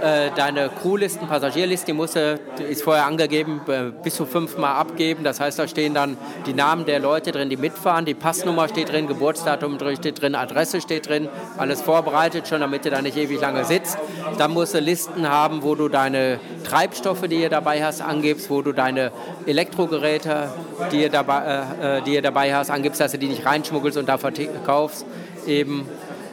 äh, 0.01 0.31
deine 0.35 0.69
Crewlisten, 0.81 1.27
Passagierlisten, 1.27 1.87
die, 1.87 1.93
musste, 1.93 2.39
die 2.57 2.63
ist 2.63 2.83
vorher 2.83 3.05
angegeben, 3.05 3.61
äh, 3.67 3.91
bis 4.03 4.15
zu 4.15 4.25
fünfmal 4.25 4.75
abgeben. 4.75 5.23
Das 5.23 5.39
heißt, 5.39 5.59
da 5.59 5.67
stehen 5.67 5.93
dann 5.93 6.17
die 6.45 6.53
Namen 6.53 6.85
der 6.85 6.99
Leute 6.99 7.31
drin, 7.31 7.49
die 7.49 7.57
mitfahren. 7.57 8.05
Die 8.05 8.15
Passnummer 8.15 8.67
steht 8.67 8.91
drin, 8.91 9.07
Geburtsdatum 9.07 9.77
steht 9.95 10.21
drin, 10.21 10.35
Adresse 10.35 10.81
steht 10.81 11.07
drin. 11.07 11.29
Alles 11.57 11.81
vorbereitet 11.81 12.47
schon, 12.47 12.61
damit 12.61 12.85
du 12.85 12.89
da 12.89 13.01
nicht 13.01 13.17
ewig 13.17 13.39
lange 13.39 13.63
sitzt. 13.63 13.97
Dann 14.37 14.51
musst 14.51 14.73
du 14.73 14.79
Listen 14.79 15.29
haben, 15.29 15.61
wo 15.61 15.75
du 15.75 15.87
deine 15.87 16.39
Treibstoff 16.63 17.10
Treibstoffe, 17.11 17.29
die 17.29 17.41
ihr 17.41 17.49
dabei 17.49 17.83
hast, 17.83 18.01
angibst, 18.01 18.49
wo 18.49 18.61
du 18.61 18.71
deine 18.71 19.11
Elektrogeräte, 19.45 20.49
die 20.91 21.01
ihr 21.01 21.09
dabei, 21.09 21.65
äh, 21.81 21.97
äh 21.97 22.01
die 22.01 22.13
ihr 22.13 22.21
dabei 22.21 22.53
hast, 22.55 22.69
angibst, 22.71 23.01
dass 23.01 23.11
du 23.11 23.17
die 23.17 23.27
nicht 23.27 23.45
reinschmuggelst 23.45 23.97
und 23.97 24.07
da 24.07 24.17
verkaufst. 24.17 25.05
Eben. 25.45 25.87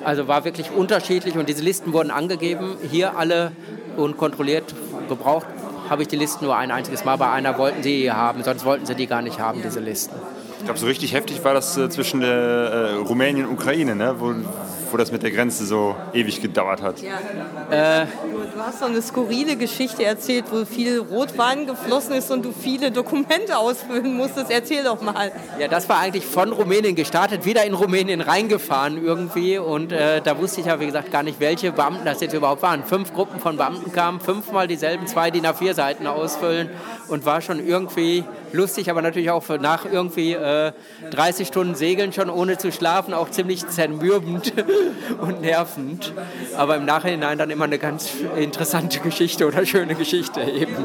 Also 0.04 0.28
war 0.28 0.44
wirklich 0.44 0.70
unterschiedlich 0.70 1.36
und 1.36 1.48
diese 1.48 1.62
Listen 1.62 1.92
wurden 1.92 2.10
angegeben, 2.10 2.76
hier 2.88 3.18
alle 3.18 3.52
und 3.96 4.16
kontrolliert, 4.16 4.74
gebraucht 5.08 5.46
habe 5.90 6.02
ich 6.02 6.08
die 6.08 6.16
Listen 6.16 6.44
nur 6.44 6.54
ein 6.54 6.70
einziges 6.70 7.06
Mal. 7.06 7.16
Bei 7.16 7.30
einer 7.30 7.56
wollten 7.56 7.82
sie 7.82 8.12
haben, 8.12 8.44
sonst 8.44 8.64
wollten 8.66 8.84
sie 8.84 8.94
die 8.94 9.06
gar 9.06 9.22
nicht 9.22 9.40
haben, 9.40 9.62
diese 9.62 9.80
Listen. 9.80 10.14
Ich 10.58 10.64
glaube, 10.64 10.78
so 10.78 10.86
richtig 10.86 11.14
heftig 11.14 11.42
war 11.44 11.54
das 11.54 11.76
äh, 11.78 11.88
zwischen 11.88 12.20
der, 12.20 12.30
äh, 12.30 12.94
Rumänien 12.96 13.46
und 13.46 13.54
Ukraine, 13.54 13.96
ne? 13.96 14.14
wo, 14.18 14.34
wo 14.92 14.96
das 14.96 15.12
mit 15.12 15.22
der 15.22 15.30
Grenze 15.30 15.66
so 15.66 15.96
ewig 16.12 16.40
gedauert 16.40 16.82
hat. 16.82 17.00
Ja. 17.00 17.18
Äh, 17.70 18.06
du 18.54 18.60
hast 18.60 18.80
so 18.80 18.86
eine 18.86 19.02
skurrile 19.02 19.56
Geschichte 19.56 20.04
erzählt, 20.04 20.46
wo 20.50 20.64
viel 20.64 20.98
Rotwein 20.98 21.66
geflossen 21.66 22.14
ist 22.14 22.30
und 22.30 22.44
du 22.44 22.52
viele 22.52 22.90
Dokumente 22.90 23.56
ausfüllen 23.56 24.14
musstest. 24.14 24.50
Erzähl 24.50 24.84
doch 24.84 25.00
mal. 25.00 25.32
Ja, 25.58 25.68
das 25.68 25.88
war 25.88 25.98
eigentlich 25.98 26.26
von 26.26 26.52
Rumänien 26.52 26.94
gestartet, 26.94 27.44
wieder 27.44 27.64
in 27.64 27.74
Rumänien 27.74 28.20
reingefahren 28.20 29.02
irgendwie. 29.04 29.58
Und 29.58 29.92
äh, 29.92 30.20
da 30.22 30.38
wusste 30.38 30.60
ich 30.60 30.66
ja, 30.66 30.80
wie 30.80 30.86
gesagt, 30.86 31.10
gar 31.10 31.22
nicht, 31.22 31.40
welche 31.40 31.72
Beamten 31.72 32.04
das 32.04 32.20
jetzt 32.20 32.34
überhaupt 32.34 32.62
waren. 32.62 32.84
Fünf 32.84 33.12
Gruppen 33.12 33.40
von 33.40 33.56
Beamten 33.56 33.92
kamen, 33.92 34.20
fünfmal 34.20 34.66
dieselben 34.66 35.06
zwei 35.06 35.30
DIN 35.30 35.46
A4 35.46 35.74
Seiten 35.74 36.06
ausfüllen 36.06 36.70
und 37.08 37.24
war 37.24 37.40
schon 37.40 37.64
irgendwie 37.64 38.24
lustig, 38.52 38.90
aber 38.90 39.02
natürlich 39.02 39.30
auch 39.30 39.46
nach 39.60 39.84
irgendwie 39.84 40.32
äh, 40.32 40.72
30 41.10 41.48
Stunden 41.48 41.74
Segeln 41.74 42.12
schon 42.12 42.30
ohne 42.30 42.58
zu 42.58 42.72
schlafen 42.72 43.14
auch 43.14 43.30
ziemlich 43.30 43.66
zermürbend 43.66 44.52
und 45.20 45.40
nervend. 45.40 46.12
Aber 46.56 46.76
im 46.76 46.84
Nachhinein 46.84 47.38
dann 47.38 47.50
immer 47.50 47.64
eine 47.64 47.78
ganz 47.78 48.10
interessante 48.36 49.00
Geschichte 49.00 49.46
oder 49.46 49.64
schöne 49.66 49.94
Geschichte 49.94 50.40
eben. 50.42 50.76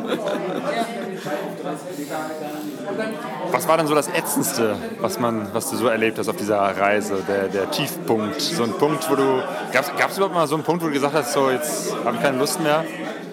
Was 3.52 3.68
war 3.68 3.78
denn 3.78 3.88
so 3.88 3.96
das 3.96 4.08
Ätzendste, 4.08 4.76
was, 5.00 5.20
man, 5.20 5.54
was 5.54 5.70
du 5.70 5.78
so 5.78 5.88
erlebt 5.88 6.18
hast 6.18 6.28
auf 6.28 6.36
dieser 6.36 6.58
Reise, 6.58 7.24
der, 7.28 7.48
der 7.50 7.70
Tiefpunkt? 7.72 8.42
So 8.42 8.64
ein 8.64 8.74
Punkt, 8.74 9.10
wo 9.10 9.16
du. 9.16 9.44
Gab 9.72 10.10
es 10.10 10.18
überhaupt 10.18 10.36
mal 10.36 10.48
so 10.48 10.56
einen 10.56 10.64
Punkt, 10.64 10.82
wo 10.82 10.88
du 10.88 10.94
gesagt 10.94 11.14
hast, 11.14 11.34
so 11.34 11.50
jetzt 11.50 11.96
habe 12.04 12.16
ich 12.16 12.22
keine 12.22 12.38
Lust 12.38 12.60
mehr? 12.62 12.84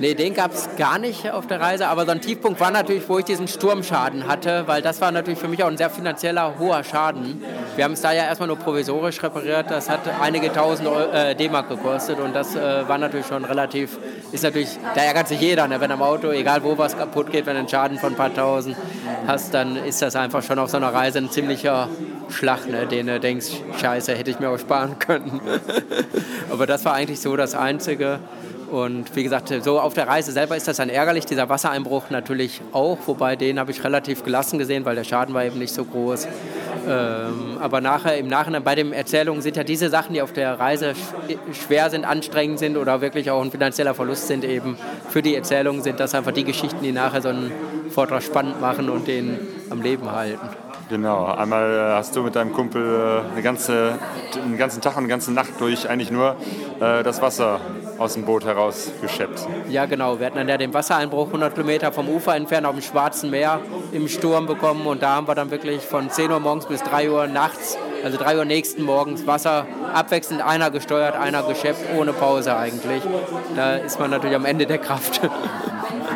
Nee, 0.00 0.14
den 0.14 0.32
gab 0.32 0.54
es 0.54 0.66
gar 0.78 0.98
nicht 0.98 1.30
auf 1.30 1.46
der 1.46 1.60
Reise, 1.60 1.88
aber 1.88 2.06
so 2.06 2.12
ein 2.12 2.22
Tiefpunkt 2.22 2.58
war 2.58 2.70
natürlich, 2.70 3.06
wo 3.06 3.18
ich 3.18 3.26
diesen 3.26 3.46
Sturmschaden 3.46 4.26
hatte, 4.26 4.62
weil 4.66 4.80
das 4.80 4.98
war 5.02 5.12
natürlich 5.12 5.38
für 5.38 5.46
mich 5.46 5.62
auch 5.62 5.68
ein 5.68 5.76
sehr 5.76 5.90
finanzieller 5.90 6.54
hoher 6.58 6.82
Schaden. 6.82 7.42
Wir 7.76 7.84
haben 7.84 7.92
es 7.92 8.00
da 8.00 8.10
ja 8.10 8.22
erstmal 8.22 8.46
nur 8.46 8.56
provisorisch 8.56 9.22
repariert, 9.22 9.70
das 9.70 9.90
hat 9.90 10.00
einige 10.22 10.50
tausend 10.54 10.88
äh, 10.88 11.34
D-Mark 11.34 11.68
gekostet 11.68 12.18
und 12.18 12.34
das 12.34 12.56
äh, 12.56 12.88
war 12.88 12.96
natürlich 12.96 13.26
schon 13.26 13.44
relativ, 13.44 13.98
ist 14.32 14.42
natürlich, 14.42 14.70
da 14.94 15.02
ärgert 15.02 15.28
sich 15.28 15.38
jeder, 15.38 15.68
ne? 15.68 15.78
wenn 15.82 15.92
am 15.92 16.00
Auto, 16.00 16.30
egal 16.30 16.64
wo 16.64 16.78
was 16.78 16.96
kaputt 16.96 17.30
geht, 17.30 17.44
wenn 17.44 17.52
du 17.52 17.58
einen 17.58 17.68
Schaden 17.68 17.98
von 17.98 18.14
ein 18.14 18.16
paar 18.16 18.32
tausend 18.32 18.76
hast, 19.26 19.52
dann 19.52 19.76
ist 19.76 20.00
das 20.00 20.16
einfach 20.16 20.42
schon 20.42 20.58
auf 20.58 20.70
so 20.70 20.78
einer 20.78 20.94
Reise 20.94 21.18
ein 21.18 21.30
ziemlicher 21.30 21.90
Schlag, 22.30 22.66
ne? 22.70 22.86
den 22.86 23.06
du 23.06 23.20
denkst, 23.20 23.48
scheiße, 23.78 24.14
hätte 24.14 24.30
ich 24.30 24.40
mir 24.40 24.48
auch 24.48 24.58
sparen 24.58 24.98
können. 24.98 25.42
aber 26.50 26.66
das 26.66 26.86
war 26.86 26.94
eigentlich 26.94 27.20
so 27.20 27.36
das 27.36 27.54
Einzige. 27.54 28.20
Und 28.70 29.16
wie 29.16 29.24
gesagt, 29.24 29.52
so 29.64 29.80
auf 29.80 29.94
der 29.94 30.06
Reise 30.06 30.30
selber 30.30 30.56
ist 30.56 30.68
das 30.68 30.76
dann 30.76 30.88
ärgerlich, 30.88 31.26
dieser 31.26 31.48
Wassereinbruch 31.48 32.10
natürlich 32.10 32.60
auch, 32.72 32.98
wobei 33.06 33.34
den 33.34 33.58
habe 33.58 33.72
ich 33.72 33.82
relativ 33.82 34.22
gelassen 34.22 34.58
gesehen, 34.58 34.84
weil 34.84 34.94
der 34.94 35.02
Schaden 35.02 35.34
war 35.34 35.44
eben 35.44 35.58
nicht 35.58 35.74
so 35.74 35.84
groß. 35.84 36.28
Ähm, 36.88 37.58
aber 37.60 37.80
nachher, 37.80 38.16
im 38.16 38.28
Nachhinein 38.28 38.62
bei 38.62 38.76
den 38.76 38.92
Erzählungen 38.92 39.42
sind 39.42 39.56
ja 39.56 39.64
diese 39.64 39.90
Sachen, 39.90 40.14
die 40.14 40.22
auf 40.22 40.32
der 40.32 40.58
Reise 40.58 40.94
schwer 41.52 41.90
sind, 41.90 42.04
anstrengend 42.04 42.60
sind 42.60 42.76
oder 42.76 43.00
wirklich 43.00 43.30
auch 43.30 43.42
ein 43.42 43.50
finanzieller 43.50 43.94
Verlust 43.94 44.28
sind, 44.28 44.44
eben 44.44 44.76
für 45.08 45.20
die 45.20 45.34
Erzählungen 45.34 45.82
sind 45.82 45.98
das 45.98 46.14
einfach 46.14 46.32
die 46.32 46.44
Geschichten, 46.44 46.82
die 46.82 46.92
nachher 46.92 47.22
so 47.22 47.28
einen 47.28 47.52
Vortrag 47.90 48.22
spannend 48.22 48.60
machen 48.60 48.88
und 48.88 49.08
den 49.08 49.36
am 49.68 49.82
Leben 49.82 50.10
halten. 50.12 50.48
Genau, 50.90 51.26
einmal 51.26 51.70
äh, 51.72 51.94
hast 51.94 52.16
du 52.16 52.22
mit 52.24 52.34
deinem 52.34 52.52
Kumpel 52.52 52.82
äh, 52.82 53.32
eine 53.32 53.42
ganze, 53.42 53.96
einen 54.34 54.58
ganzen 54.58 54.80
Tag 54.80 54.94
und 54.94 54.98
eine 54.98 55.08
ganze 55.08 55.32
Nacht 55.32 55.60
durch 55.60 55.88
eigentlich 55.88 56.10
nur 56.10 56.34
äh, 56.80 57.04
das 57.04 57.22
Wasser 57.22 57.60
aus 57.96 58.14
dem 58.14 58.24
Boot 58.24 58.44
herausgeschleppt. 58.44 59.46
Ja, 59.68 59.86
genau. 59.86 60.18
Wir 60.18 60.26
hatten 60.26 60.38
dann 60.38 60.48
ja 60.48 60.58
den 60.58 60.74
Wassereinbruch 60.74 61.28
100 61.28 61.54
Kilometer 61.54 61.92
vom 61.92 62.08
Ufer 62.08 62.34
entfernt 62.34 62.66
auf 62.66 62.74
dem 62.74 62.82
Schwarzen 62.82 63.30
Meer 63.30 63.60
im 63.92 64.08
Sturm 64.08 64.46
bekommen 64.46 64.84
und 64.84 65.00
da 65.00 65.14
haben 65.14 65.28
wir 65.28 65.36
dann 65.36 65.52
wirklich 65.52 65.82
von 65.82 66.10
10 66.10 66.32
Uhr 66.32 66.40
morgens 66.40 66.66
bis 66.66 66.82
3 66.82 67.08
Uhr 67.08 67.28
nachts, 67.28 67.78
also 68.02 68.18
3 68.18 68.38
Uhr 68.38 68.44
nächsten 68.44 68.82
Morgens 68.82 69.28
Wasser 69.28 69.68
abwechselnd 69.94 70.42
einer 70.42 70.72
gesteuert, 70.72 71.14
einer 71.14 71.44
geschleppt, 71.44 71.96
ohne 71.96 72.12
Pause 72.12 72.56
eigentlich. 72.56 73.04
Da 73.54 73.76
ist 73.76 74.00
man 74.00 74.10
natürlich 74.10 74.34
am 74.34 74.44
Ende 74.44 74.66
der 74.66 74.78
Kraft. 74.78 75.20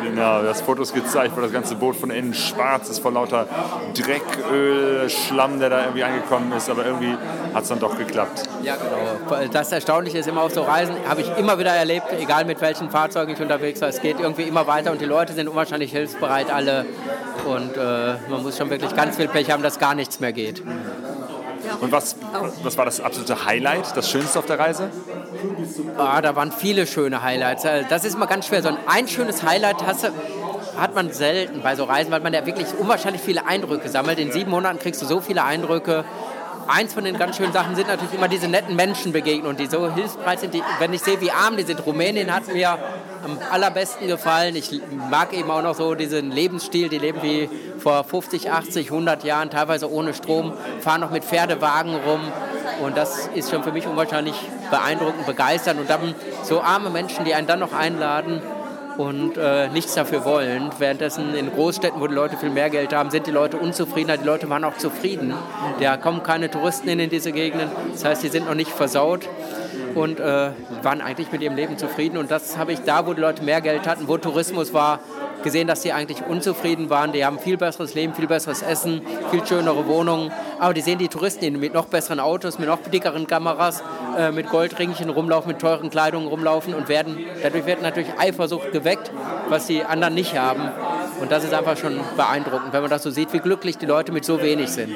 Genau, 0.05 0.41
du 0.41 0.49
hast 0.49 0.61
Fotos 0.61 0.93
gezeigt, 0.93 1.35
wo 1.35 1.41
das 1.41 1.51
ganze 1.51 1.75
Boot 1.75 1.95
von 1.95 2.11
innen 2.11 2.33
schwarz 2.33 2.89
ist, 2.89 2.99
vor 2.99 3.11
lauter 3.11 3.47
Dreck, 3.95 4.21
Öl, 4.51 5.09
Schlamm, 5.09 5.59
der 5.59 5.69
da 5.71 5.81
irgendwie 5.81 6.03
angekommen 6.03 6.51
ist. 6.55 6.69
Aber 6.69 6.85
irgendwie 6.85 7.17
hat 7.53 7.63
es 7.63 7.69
dann 7.69 7.79
doch 7.79 7.97
geklappt. 7.97 8.43
Ja, 8.61 8.75
genau. 8.75 9.47
Das 9.51 9.71
Erstaunliche 9.71 10.19
ist 10.19 10.27
immer 10.27 10.43
auf 10.43 10.53
so 10.53 10.61
Reisen, 10.61 10.95
habe 11.07 11.21
ich 11.21 11.37
immer 11.37 11.57
wieder 11.57 11.71
erlebt, 11.71 12.05
egal 12.19 12.45
mit 12.45 12.61
welchen 12.61 12.89
Fahrzeugen 12.91 13.33
ich 13.33 13.41
unterwegs 13.41 13.81
war. 13.81 13.89
Es 13.89 14.01
geht 14.01 14.19
irgendwie 14.19 14.43
immer 14.43 14.67
weiter 14.67 14.91
und 14.91 15.01
die 15.01 15.05
Leute 15.05 15.33
sind 15.33 15.47
unwahrscheinlich 15.47 15.91
hilfsbereit, 15.91 16.53
alle. 16.53 16.85
Und 17.45 17.75
äh, 17.75 18.15
man 18.29 18.43
muss 18.43 18.57
schon 18.57 18.69
wirklich 18.69 18.95
ganz 18.95 19.17
viel 19.17 19.27
Pech 19.27 19.51
haben, 19.51 19.63
dass 19.63 19.79
gar 19.79 19.95
nichts 19.95 20.19
mehr 20.19 20.33
geht. 20.33 20.61
Und 21.81 21.91
was, 21.91 22.15
was 22.63 22.77
war 22.77 22.85
das 22.85 23.01
absolute 23.01 23.45
Highlight, 23.45 23.95
das 23.95 24.09
Schönste 24.09 24.39
auf 24.39 24.45
der 24.45 24.59
Reise? 24.59 24.89
Ah, 25.97 26.21
da 26.21 26.35
waren 26.35 26.51
viele 26.51 26.87
schöne 26.87 27.21
Highlights. 27.21 27.65
Äh, 27.65 27.83
das 27.89 28.05
ist 28.05 28.17
mal 28.17 28.25
ganz 28.25 28.47
schwer. 28.47 28.61
So 28.61 28.69
ein, 28.87 29.07
schönes 29.07 29.43
Highlight 29.43 29.85
hast 29.85 30.03
du, 30.03 30.07
hat 30.77 30.95
man 30.95 31.11
selten 31.11 31.61
bei 31.61 31.75
so 31.75 31.83
Reisen, 31.85 32.11
weil 32.11 32.21
man 32.21 32.33
ja 32.33 32.45
wirklich 32.45 32.67
unwahrscheinlich 32.77 33.21
viele 33.21 33.45
Eindrücke 33.45 33.89
sammelt. 33.89 34.19
In 34.19 34.31
sieben 34.31 34.51
Monaten 34.51 34.79
kriegst 34.79 35.01
du 35.01 35.05
so 35.05 35.21
viele 35.21 35.43
Eindrücke. 35.43 36.05
Eins 36.67 36.93
von 36.93 37.03
den 37.03 37.17
ganz 37.17 37.37
schönen 37.37 37.53
Sachen 37.53 37.75
sind 37.75 37.87
natürlich 37.87 38.13
immer 38.13 38.27
diese 38.27 38.47
netten 38.47 38.75
Menschenbegegnungen, 38.75 39.55
die 39.55 39.67
so 39.67 39.93
hilfsbereit 39.93 40.39
sind. 40.39 40.53
Die, 40.53 40.63
wenn 40.79 40.93
ich 40.93 41.01
sehe, 41.01 41.21
wie 41.21 41.31
arm 41.31 41.57
die 41.57 41.63
sind. 41.63 41.85
Rumänien 41.85 42.33
hat 42.33 42.47
mir 42.47 42.77
am 43.25 43.39
allerbesten 43.51 44.07
gefallen. 44.07 44.55
Ich 44.55 44.79
mag 45.09 45.33
eben 45.33 45.49
auch 45.49 45.63
noch 45.63 45.75
so 45.75 45.95
diesen 45.95 46.31
Lebensstil. 46.31 46.89
Die 46.89 46.99
leben 46.99 47.21
wie 47.23 47.49
vor 47.79 48.03
50, 48.03 48.51
80, 48.51 48.91
100 48.91 49.23
Jahren, 49.23 49.49
teilweise 49.49 49.91
ohne 49.91 50.13
Strom, 50.13 50.53
fahren 50.79 51.01
noch 51.01 51.11
mit 51.11 51.25
Pferdewagen 51.25 51.95
rum. 51.95 52.21
Und 52.83 52.95
das 52.95 53.27
ist 53.33 53.49
schon 53.49 53.63
für 53.63 53.71
mich 53.71 53.87
unwahrscheinlich 53.87 54.35
beeindruckend, 54.69 55.25
begeisternd. 55.25 55.79
Und 55.79 55.89
dann 55.89 56.13
so 56.43 56.61
arme 56.61 56.89
Menschen, 56.89 57.25
die 57.25 57.33
einen 57.33 57.47
dann 57.47 57.59
noch 57.59 57.73
einladen 57.73 58.41
und 58.97 59.37
äh, 59.37 59.69
nichts 59.69 59.95
dafür 59.95 60.23
wollen. 60.23 60.69
Währenddessen 60.77 61.33
in 61.33 61.51
Großstädten, 61.51 61.99
wo 61.99 62.07
die 62.07 62.13
Leute 62.13 62.37
viel 62.37 62.49
mehr 62.51 62.69
Geld 62.69 62.93
haben, 62.93 63.09
sind 63.09 63.27
die 63.27 63.31
Leute 63.31 63.57
unzufriedener. 63.57 64.17
Die 64.17 64.25
Leute 64.25 64.49
waren 64.49 64.63
auch 64.63 64.77
zufrieden. 64.77 65.33
Da 65.79 65.97
kommen 65.97 66.23
keine 66.23 66.49
Touristen 66.49 66.87
in 66.87 67.09
diese 67.09 67.31
Gegenden. 67.31 67.69
Das 67.91 68.05
heißt, 68.05 68.23
die 68.23 68.29
sind 68.29 68.45
noch 68.45 68.55
nicht 68.55 68.71
versaut 68.71 69.27
und 69.95 70.19
äh, 70.19 70.51
waren 70.83 71.01
eigentlich 71.01 71.31
mit 71.31 71.41
ihrem 71.41 71.55
Leben 71.55 71.77
zufrieden. 71.77 72.17
Und 72.17 72.31
das 72.31 72.57
habe 72.57 72.73
ich 72.73 72.79
da, 72.81 73.07
wo 73.07 73.13
die 73.13 73.21
Leute 73.21 73.43
mehr 73.43 73.61
Geld 73.61 73.87
hatten, 73.87 74.07
wo 74.07 74.17
Tourismus 74.17 74.73
war, 74.73 74.99
gesehen, 75.43 75.67
dass 75.67 75.81
sie 75.81 75.93
eigentlich 75.93 76.25
unzufrieden 76.27 76.89
waren. 76.89 77.11
Die 77.11 77.25
haben 77.25 77.39
viel 77.39 77.57
besseres 77.57 77.93
Leben, 77.93 78.13
viel 78.13 78.27
besseres 78.27 78.61
Essen, 78.61 79.01
viel 79.31 79.45
schönere 79.45 79.87
Wohnungen. 79.87 80.31
Aber 80.59 80.73
die 80.73 80.81
sehen 80.81 80.97
die 80.97 81.07
Touristen 81.07 81.59
mit 81.59 81.73
noch 81.73 81.85
besseren 81.85 82.19
Autos, 82.19 82.59
mit 82.59 82.67
noch 82.67 82.79
dickeren 82.91 83.27
Kameras, 83.27 83.83
äh, 84.17 84.31
mit 84.31 84.49
Goldringchen 84.49 85.09
rumlaufen, 85.09 85.49
mit 85.49 85.59
teuren 85.59 85.89
Kleidungen 85.89 86.27
rumlaufen 86.27 86.73
und 86.73 86.89
werden, 86.89 87.17
dadurch 87.43 87.65
wird 87.65 87.81
natürlich 87.81 88.09
Eifersucht 88.17 88.71
geweckt, 88.71 89.11
was 89.49 89.67
die 89.67 89.83
anderen 89.83 90.15
nicht 90.15 90.37
haben. 90.37 90.63
Und 91.21 91.31
das 91.31 91.43
ist 91.43 91.53
einfach 91.53 91.77
schon 91.77 91.99
beeindruckend, 92.17 92.73
wenn 92.73 92.81
man 92.81 92.89
das 92.89 93.03
so 93.03 93.11
sieht, 93.11 93.31
wie 93.31 93.39
glücklich 93.39 93.77
die 93.77 93.85
Leute 93.85 94.11
mit 94.11 94.25
so 94.25 94.41
wenig 94.41 94.69
sind. 94.69 94.95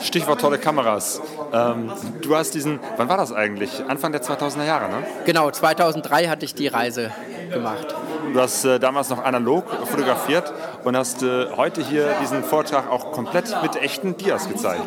Stichwort 0.00 0.40
tolle 0.40 0.58
Kameras. 0.58 1.20
Ähm, 1.54 1.92
du 2.22 2.36
hast 2.36 2.54
diesen, 2.54 2.80
wann 2.96 3.08
war 3.08 3.16
das 3.16 3.32
eigentlich? 3.32 3.84
Anfang 3.86 4.10
der 4.12 4.22
2000er 4.22 4.64
Jahre, 4.64 4.88
ne? 4.88 5.06
Genau, 5.24 5.50
2003 5.50 6.26
hatte 6.26 6.44
ich 6.44 6.54
die 6.54 6.66
Reise 6.66 7.12
gemacht. 7.52 7.94
Du 8.32 8.40
hast 8.40 8.64
äh, 8.64 8.80
damals 8.80 9.10
noch 9.10 9.22
analog 9.22 9.64
fotografiert 9.86 10.52
und 10.82 10.96
hast 10.96 11.22
äh, 11.22 11.46
heute 11.56 11.82
hier 11.82 12.08
diesen 12.20 12.42
Vortrag 12.42 12.90
auch 12.90 13.12
komplett 13.12 13.54
mit 13.62 13.76
echten 13.76 14.16
Dias 14.16 14.48
gezeigt. 14.48 14.82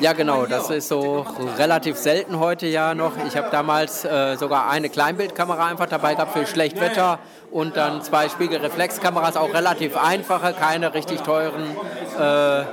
Ja, 0.00 0.14
genau. 0.14 0.46
Das 0.46 0.70
ist 0.70 0.88
so 0.88 1.26
relativ 1.58 1.96
selten 1.96 2.38
heute 2.38 2.66
ja 2.66 2.94
noch. 2.94 3.12
Ich 3.26 3.36
habe 3.36 3.48
damals 3.50 4.04
äh, 4.04 4.36
sogar 4.36 4.70
eine 4.70 4.88
Kleinbildkamera 4.88 5.66
einfach 5.66 5.86
dabei 5.86 6.14
gehabt 6.14 6.32
für 6.32 6.46
Schlechtwetter 6.46 7.18
und 7.50 7.76
dann 7.76 8.02
zwei 8.02 8.28
Spiegelreflexkameras, 8.28 9.36
auch 9.36 9.52
relativ 9.52 9.96
einfache, 9.96 10.54
keine 10.54 10.94
richtig 10.94 11.20
teuren 11.20 11.64
äh, 12.18 12.64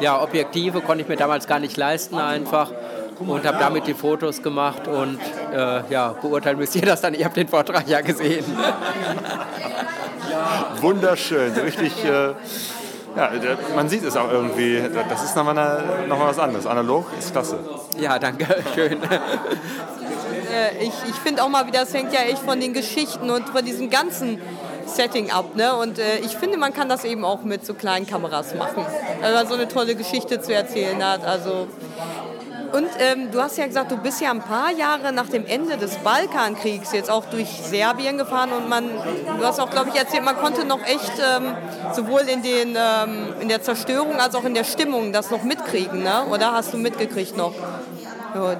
ja, 0.00 0.22
Objektive, 0.22 0.80
konnte 0.80 1.02
ich 1.02 1.08
mir 1.08 1.16
damals 1.16 1.46
gar 1.46 1.58
nicht 1.58 1.76
leisten 1.76 2.16
einfach 2.16 2.70
und 3.18 3.46
habe 3.46 3.58
damit 3.58 3.86
die 3.86 3.94
Fotos 3.94 4.42
gemacht 4.42 4.88
und 4.88 5.18
äh, 5.52 5.82
ja, 5.90 6.14
beurteilen 6.20 6.58
müsst 6.58 6.74
ihr 6.76 6.82
das 6.82 7.00
dann. 7.00 7.14
Ihr 7.14 7.24
habt 7.24 7.36
den 7.36 7.48
Vortrag 7.48 7.86
ja 7.86 8.00
gesehen. 8.00 8.44
Wunderschön, 10.80 11.52
richtig. 11.52 12.04
Äh, 12.04 12.34
ja, 13.16 13.30
man 13.74 13.88
sieht 13.88 14.04
es 14.04 14.16
auch 14.16 14.30
irgendwie. 14.30 14.82
Das 15.08 15.24
ist 15.24 15.36
nochmal, 15.36 16.06
noch 16.08 16.18
mal 16.18 16.28
was 16.28 16.38
anderes. 16.38 16.66
Analog 16.66 17.06
ist 17.18 17.32
klasse. 17.32 17.58
Ja, 17.98 18.18
danke. 18.18 18.46
Schön. 18.74 19.02
Äh, 19.02 20.84
ich, 20.84 20.92
ich 21.08 21.16
finde 21.16 21.42
auch 21.42 21.48
mal 21.48 21.66
wieder, 21.66 21.82
es 21.82 21.92
hängt 21.92 22.12
ja 22.12 22.20
echt 22.20 22.38
von 22.38 22.60
den 22.60 22.72
Geschichten 22.72 23.30
und 23.30 23.48
von 23.48 23.64
diesem 23.64 23.90
ganzen 23.90 24.40
Setting 24.96 25.30
ab. 25.30 25.56
Ne? 25.56 25.74
Und 25.76 25.98
äh, 25.98 26.18
ich 26.18 26.36
finde, 26.36 26.58
man 26.58 26.72
kann 26.72 26.88
das 26.88 27.04
eben 27.04 27.24
auch 27.24 27.42
mit 27.42 27.64
so 27.64 27.74
kleinen 27.74 28.06
Kameras 28.06 28.54
machen, 28.54 28.84
weil 29.20 29.34
man 29.34 29.46
so 29.46 29.54
eine 29.54 29.68
tolle 29.68 29.94
Geschichte 29.94 30.40
zu 30.40 30.54
erzählen 30.54 31.04
hat. 31.04 31.24
Also 31.24 31.68
und 32.72 32.88
ähm, 32.98 33.30
du 33.32 33.40
hast 33.40 33.58
ja 33.58 33.66
gesagt, 33.66 33.90
du 33.90 33.96
bist 33.96 34.20
ja 34.20 34.30
ein 34.30 34.42
paar 34.42 34.70
Jahre 34.70 35.12
nach 35.12 35.28
dem 35.28 35.44
Ende 35.46 35.76
des 35.76 35.96
Balkankriegs 35.96 36.92
jetzt 36.92 37.10
auch 37.10 37.24
durch 37.26 37.48
Serbien 37.48 38.16
gefahren 38.16 38.52
und 38.52 38.68
man, 38.68 38.84
du 39.38 39.44
hast 39.44 39.58
auch, 39.58 39.70
glaube 39.70 39.90
ich, 39.90 39.96
erzählt, 39.98 40.24
man 40.24 40.36
konnte 40.36 40.64
noch 40.64 40.80
echt 40.84 41.12
ähm, 41.18 41.54
sowohl 41.92 42.20
in, 42.22 42.42
den, 42.42 42.76
ähm, 42.76 43.34
in 43.40 43.48
der 43.48 43.62
Zerstörung 43.62 44.20
als 44.20 44.34
auch 44.34 44.44
in 44.44 44.54
der 44.54 44.64
Stimmung 44.64 45.12
das 45.12 45.30
noch 45.30 45.42
mitkriegen, 45.42 46.02
ne? 46.02 46.26
oder 46.30 46.52
hast 46.52 46.72
du 46.72 46.78
mitgekriegt 46.78 47.36
noch? 47.36 47.54
Ja, 48.34 48.56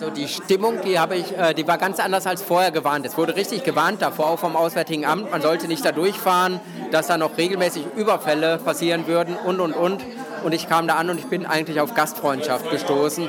also 0.00 0.10
die 0.10 0.28
Stimmung, 0.28 0.80
die, 0.84 1.00
habe 1.00 1.16
ich, 1.16 1.36
äh, 1.36 1.54
die 1.54 1.66
war 1.66 1.76
ganz 1.76 1.98
anders 1.98 2.24
als 2.24 2.40
vorher 2.40 2.70
gewarnt. 2.70 3.04
Es 3.04 3.18
wurde 3.18 3.34
richtig 3.34 3.64
gewarnt 3.64 4.00
davor, 4.00 4.30
auch 4.30 4.38
vom 4.38 4.54
Auswärtigen 4.54 5.04
Amt, 5.04 5.32
man 5.32 5.42
sollte 5.42 5.66
nicht 5.66 5.84
da 5.84 5.90
durchfahren, 5.90 6.60
dass 6.92 7.08
da 7.08 7.18
noch 7.18 7.36
regelmäßig 7.36 7.84
Überfälle 7.96 8.58
passieren 8.58 9.08
würden 9.08 9.34
und, 9.34 9.58
und, 9.58 9.72
und. 9.72 10.04
Und 10.44 10.54
ich 10.54 10.68
kam 10.68 10.86
da 10.86 10.94
an 10.94 11.10
und 11.10 11.18
ich 11.18 11.26
bin 11.26 11.46
eigentlich 11.46 11.80
auf 11.80 11.94
Gastfreundschaft 11.94 12.70
gestoßen. 12.70 13.28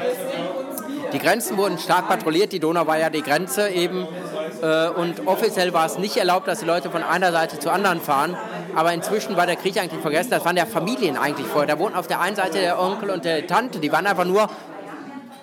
Die 1.11 1.17
Grenzen 1.17 1.57
wurden 1.57 1.79
stark 1.79 2.07
patrouilliert, 2.07 2.51
die 2.51 2.59
Donau 2.59 2.85
war 2.85 2.99
ja 2.99 3.09
die 3.09 3.23
Grenze 3.23 3.69
eben. 3.69 4.07
Äh, 4.61 4.89
und 4.89 5.25
offiziell 5.25 5.73
war 5.73 5.87
es 5.87 5.97
nicht 5.97 6.17
erlaubt, 6.17 6.47
dass 6.47 6.59
die 6.59 6.65
Leute 6.65 6.91
von 6.91 7.01
einer 7.01 7.31
Seite 7.31 7.57
zur 7.57 7.73
anderen 7.73 7.99
fahren. 7.99 8.37
Aber 8.75 8.93
inzwischen 8.93 9.35
war 9.35 9.47
der 9.47 9.55
Krieg 9.55 9.79
eigentlich 9.79 10.01
vergessen. 10.01 10.29
Das 10.29 10.45
waren 10.45 10.55
ja 10.55 10.67
Familien 10.67 11.17
eigentlich 11.17 11.47
vorher. 11.47 11.67
Da 11.67 11.79
wohnten 11.79 11.97
auf 11.97 12.05
der 12.05 12.21
einen 12.21 12.35
Seite 12.35 12.59
der 12.59 12.79
Onkel 12.79 13.09
und 13.09 13.25
der 13.25 13.47
Tante. 13.47 13.79
Die 13.79 13.91
waren 13.91 14.05
einfach 14.05 14.25
nur 14.25 14.49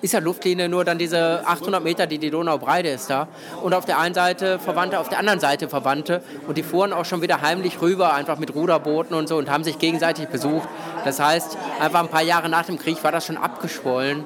ist 0.02 0.12
ja 0.12 0.20
Luftlinie 0.20 0.68
nur 0.68 0.84
dann 0.84 0.98
diese 0.98 1.42
800 1.46 1.82
Meter, 1.82 2.06
die 2.06 2.18
die 2.18 2.30
Donau 2.30 2.58
breite 2.58 2.88
ist 2.88 3.10
da. 3.10 3.28
Und 3.62 3.74
auf 3.74 3.84
der 3.84 3.98
einen 3.98 4.14
Seite 4.14 4.58
Verwandte, 4.58 4.98
auf 4.98 5.08
der 5.08 5.18
anderen 5.18 5.40
Seite 5.40 5.68
Verwandte. 5.68 6.22
Und 6.46 6.58
die 6.58 6.62
fuhren 6.62 6.92
auch 6.92 7.04
schon 7.04 7.22
wieder 7.22 7.40
heimlich 7.40 7.80
rüber, 7.80 8.14
einfach 8.14 8.38
mit 8.38 8.54
Ruderbooten 8.54 9.16
und 9.16 9.28
so 9.28 9.36
und 9.36 9.50
haben 9.50 9.64
sich 9.64 9.78
gegenseitig 9.78 10.28
besucht. 10.28 10.68
Das 11.04 11.20
heißt, 11.20 11.56
einfach 11.80 12.00
ein 12.00 12.08
paar 12.08 12.22
Jahre 12.22 12.48
nach 12.48 12.66
dem 12.66 12.78
Krieg 12.78 13.02
war 13.04 13.12
das 13.12 13.26
schon 13.26 13.36
abgeschwollen. 13.36 14.24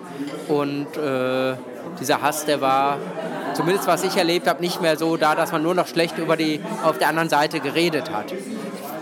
Und 0.48 0.96
äh, 0.96 1.54
dieser 2.00 2.22
Hass, 2.22 2.46
der 2.46 2.60
war, 2.60 2.98
zumindest 3.54 3.86
was 3.86 4.04
ich 4.04 4.16
erlebt 4.16 4.46
habe, 4.46 4.60
nicht 4.60 4.80
mehr 4.80 4.96
so 4.96 5.16
da, 5.16 5.34
dass 5.34 5.52
man 5.52 5.62
nur 5.62 5.74
noch 5.74 5.86
schlecht 5.86 6.18
über 6.18 6.36
die 6.36 6.60
auf 6.82 6.98
der 6.98 7.08
anderen 7.08 7.28
Seite 7.28 7.60
geredet 7.60 8.10
hat. 8.12 8.32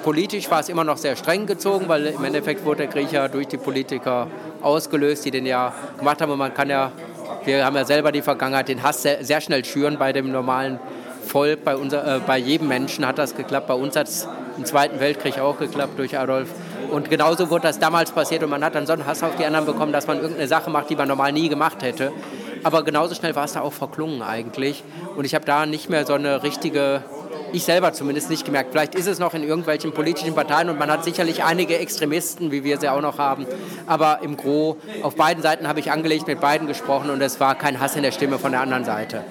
Politisch 0.03 0.51
war 0.51 0.61
es 0.61 0.69
immer 0.69 0.85
noch 0.85 0.97
sehr 0.97 1.17
streng 1.17 1.47
gezogen, 1.47 1.89
weil 1.89 2.07
im 2.07 2.25
Endeffekt 2.25 2.65
wurde 2.65 2.79
der 2.79 2.89
Krieg 2.89 3.13
ja 3.13 3.29
durch 3.29 3.49
die 3.49 3.57
Politiker 3.57 4.29
ausgelöst, 4.63 5.25
die 5.25 5.31
den 5.31 5.47
ja 5.47 5.73
gemacht 5.99 6.21
haben. 6.21 6.33
Und 6.33 6.39
man 6.39 6.55
kann 6.55 6.71
ja, 6.71 6.93
wir 7.45 7.65
haben 7.65 7.77
ja 7.77 7.85
selber 7.85 8.13
die 8.13 8.23
Vergangenheit, 8.23 8.69
den 8.69 8.83
Hass 8.83 9.03
sehr, 9.03 9.25
sehr 9.25 9.41
schnell 9.41 9.65
schüren 9.65 9.99
bei 9.99 10.13
dem 10.13 10.31
normalen 10.31 10.79
Volk. 11.25 11.65
Bei, 11.65 11.77
unser, 11.77 12.17
äh, 12.17 12.21
bei 12.27 12.39
jedem 12.39 12.69
Menschen 12.69 13.07
hat 13.07 13.19
das 13.19 13.35
geklappt. 13.37 13.67
Bei 13.67 13.75
uns 13.75 13.97
hat 13.97 14.09
es 14.09 14.27
im 14.57 14.65
Zweiten 14.65 15.01
Weltkrieg 15.01 15.39
auch 15.39 15.59
geklappt 15.59 15.99
durch 15.99 16.19
Adolf. 16.19 16.49
Und 16.91 17.11
genauso 17.11 17.51
wurde 17.51 17.65
das 17.65 17.79
damals 17.79 18.13
passiert 18.13 18.43
und 18.43 18.51
man 18.51 18.65
hat 18.65 18.75
dann 18.75 18.87
so 18.87 18.95
einen 18.95 19.07
Hass 19.07 19.23
auf 19.23 19.37
die 19.37 19.45
anderen 19.45 19.67
bekommen, 19.67 19.93
dass 19.93 20.07
man 20.07 20.21
irgendeine 20.21 20.49
Sache 20.49 20.71
macht, 20.71 20.89
die 20.89 20.97
man 20.97 21.07
normal 21.07 21.33
nie 21.33 21.49
gemacht 21.49 21.83
hätte. 21.83 22.13
Aber 22.65 22.83
genauso 22.83 23.15
schnell 23.15 23.37
war 23.37 23.45
es 23.45 23.53
da 23.53 23.61
auch 23.61 23.73
verklungen 23.73 24.23
eigentlich. 24.23 24.83
Und 25.17 25.25
ich 25.25 25.35
habe 25.35 25.45
da 25.45 25.67
nicht 25.67 25.91
mehr 25.91 26.07
so 26.07 26.15
eine 26.15 26.43
richtige 26.43 27.03
ich 27.53 27.65
selber 27.65 27.93
zumindest 27.93 28.31
nicht 28.31 28.45
gemerkt. 28.45 28.71
Vielleicht 28.73 28.95
ist 28.95 29.07
es 29.07 29.19
noch 29.19 29.35
in 29.35 29.43
irgendwelchen 29.43 29.93
politischen 29.93 30.35
Parteien 30.35 30.71
und 30.71 30.79
man 30.79 30.91
hat 30.91 31.05
sicherlich 31.05 31.45
einige 31.45 31.79
Extremisten, 31.79 32.51
wie 32.51 32.65
wir 32.65 32.79
sie 32.79 32.89
auch 32.89 33.01
noch 33.01 33.19
haben. 33.19 33.47
Aber 33.87 34.21
im 34.23 34.37
Gro, 34.37 34.77
auf 35.03 35.17
beiden 35.17 35.43
Seiten 35.43 35.69
habe 35.69 35.81
ich 35.81 35.91
angelegt, 35.91 36.27
mit 36.27 36.41
beiden 36.41 36.67
gesprochen 36.67 37.11
und 37.11 37.21
es 37.21 37.41
war 37.41 37.55
kein 37.55 37.81
Hass 37.81 37.97
in 37.97 38.03
der 38.03 38.13
Stimme 38.13 38.39
von 38.39 38.53
der 38.53 38.61
anderen 38.61 38.85
Seite. 38.85 39.25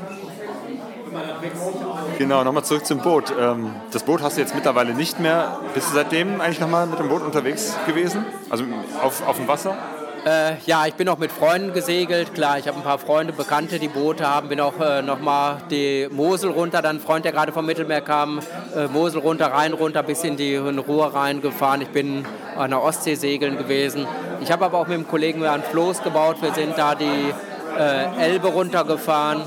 Genau, 2.17 2.43
nochmal 2.43 2.63
zurück 2.63 2.85
zum 2.85 2.99
Boot. 2.99 3.33
Ähm, 3.39 3.71
das 3.91 4.03
Boot 4.03 4.21
hast 4.21 4.37
du 4.37 4.41
jetzt 4.41 4.55
mittlerweile 4.55 4.93
nicht 4.93 5.19
mehr. 5.19 5.59
Bist 5.73 5.89
du 5.89 5.93
seitdem 5.93 6.41
eigentlich 6.41 6.59
nochmal 6.59 6.87
mit 6.87 6.99
dem 6.99 7.09
Boot 7.09 7.21
unterwegs 7.21 7.75
gewesen? 7.85 8.25
Also 8.49 8.65
auf, 9.03 9.25
auf 9.27 9.37
dem 9.37 9.47
Wasser? 9.47 9.77
Äh, 10.25 10.55
ja, 10.65 10.85
ich 10.85 10.95
bin 10.95 11.07
auch 11.09 11.17
mit 11.17 11.31
Freunden 11.31 11.73
gesegelt. 11.73 12.33
Klar, 12.33 12.57
ich 12.59 12.67
habe 12.67 12.77
ein 12.77 12.83
paar 12.83 12.97
Freunde, 12.97 13.33
Bekannte, 13.33 13.79
die 13.79 13.87
Boote 13.87 14.27
haben. 14.27 14.49
Bin 14.49 14.59
auch 14.59 14.79
äh, 14.79 15.01
noch 15.01 15.19
mal 15.19 15.57
die 15.69 16.07
Mosel 16.11 16.51
runter, 16.51 16.81
dann 16.81 16.97
ein 16.97 16.99
Freund, 16.99 17.23
der 17.23 17.31
gerade 17.31 17.51
vom 17.51 17.65
Mittelmeer 17.65 18.01
kam, 18.01 18.39
äh, 18.75 18.87
Mosel 18.87 19.21
runter, 19.21 19.47
Rhein 19.47 19.73
runter, 19.73 20.03
bis 20.03 20.23
in 20.23 20.35
die 20.35 20.55
in 20.55 20.79
Ruhr 20.79 21.13
reingefahren. 21.13 21.81
Ich 21.81 21.89
bin 21.89 22.25
an 22.57 22.71
der 22.71 22.81
Ostsee 22.81 23.15
segeln 23.15 23.57
gewesen. 23.57 24.05
Ich 24.41 24.51
habe 24.51 24.65
aber 24.65 24.79
auch 24.79 24.87
mit 24.87 24.97
dem 24.97 25.07
Kollegen 25.07 25.43
einen 25.45 25.63
Floß 25.63 26.03
gebaut. 26.03 26.37
Wir 26.41 26.53
sind 26.53 26.77
da 26.77 26.95
die 26.95 27.33
äh, 27.77 28.21
Elbe 28.21 28.47
runtergefahren 28.47 29.43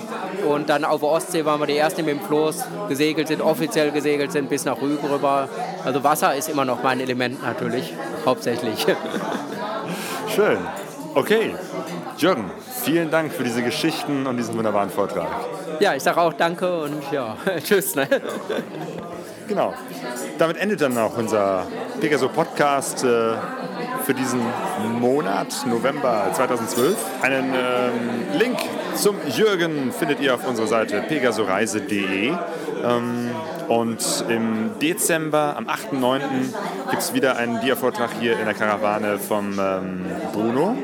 und 0.48 0.68
dann 0.68 0.84
auf 0.84 1.00
der 1.00 1.10
Ostsee 1.10 1.44
waren 1.44 1.60
wir 1.60 1.66
die 1.66 1.76
Ersten, 1.76 2.04
die 2.04 2.12
mit 2.12 2.22
dem 2.22 2.26
Floß 2.26 2.64
gesegelt 2.88 3.28
sind, 3.28 3.42
offiziell 3.42 3.90
gesegelt 3.90 4.32
sind, 4.32 4.48
bis 4.48 4.64
nach 4.64 4.80
Rügen 4.80 5.06
rüber. 5.06 5.48
Also 5.84 6.02
Wasser 6.04 6.34
ist 6.34 6.48
immer 6.48 6.64
noch 6.64 6.82
mein 6.82 7.00
Element 7.00 7.42
natürlich, 7.42 7.92
hauptsächlich. 8.24 8.86
Schön. 10.34 10.58
Okay. 11.14 11.54
Jürgen, 12.16 12.50
vielen 12.84 13.10
Dank 13.10 13.32
für 13.32 13.42
diese 13.42 13.62
Geschichten 13.62 14.26
und 14.26 14.36
diesen 14.36 14.56
wunderbaren 14.56 14.90
Vortrag. 14.90 15.26
Ja, 15.80 15.94
ich 15.94 16.02
sage 16.02 16.20
auch 16.20 16.32
danke 16.32 16.82
und 16.82 17.02
ja, 17.10 17.36
tschüss. 17.64 17.96
Ne? 17.96 18.06
Genau. 19.48 19.74
Damit 20.38 20.58
endet 20.58 20.80
dann 20.80 20.96
auch 20.98 21.16
unser 21.18 21.66
Pegaso 22.00 22.28
Podcast 22.28 23.02
äh, 23.02 23.34
für 24.04 24.14
diesen 24.14 24.40
Monat, 25.00 25.66
November 25.66 26.30
2012. 26.32 26.96
Einen 27.22 27.52
ähm, 27.52 28.38
Link 28.38 28.58
zum 28.94 29.16
Jürgen 29.36 29.92
findet 29.92 30.20
ihr 30.20 30.34
auf 30.34 30.46
unserer 30.46 30.68
Seite 30.68 31.02
pegasoreise.de. 31.08 32.32
Ähm, 32.84 33.30
und 33.70 34.24
im 34.28 34.72
Dezember, 34.82 35.54
am 35.56 35.68
8.9., 35.68 36.20
gibt 36.90 37.02
es 37.02 37.14
wieder 37.14 37.36
einen 37.36 37.60
Dia-Vortrag 37.60 38.10
hier 38.18 38.36
in 38.36 38.44
der 38.44 38.54
Karawane 38.54 39.20
vom 39.20 39.56
ähm, 39.60 40.06
Bruno, 40.32 40.76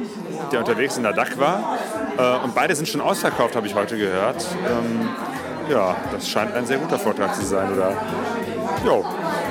der 0.53 0.61
unterwegs 0.61 0.97
in 0.97 1.03
der 1.03 1.13
DAC 1.13 1.37
war. 1.41 1.79
Äh, 2.17 2.45
und 2.45 2.55
beide 2.55 2.77
sind 2.77 2.89
schon 2.89 3.01
ausverkauft, 3.01 3.57
habe 3.57 3.67
ich 3.67 3.75
heute 3.75 3.99
gehört. 3.99 4.47
Ähm, 4.65 5.09
ja, 5.69 5.97
das 6.13 6.29
scheint 6.29 6.55
ein 6.55 6.65
sehr 6.65 6.79
guter 6.79 6.97
Vortrag 6.97 7.35
zu 7.35 7.45
sein, 7.45 7.73
oder? 7.73 7.91
Jo, 8.85 9.05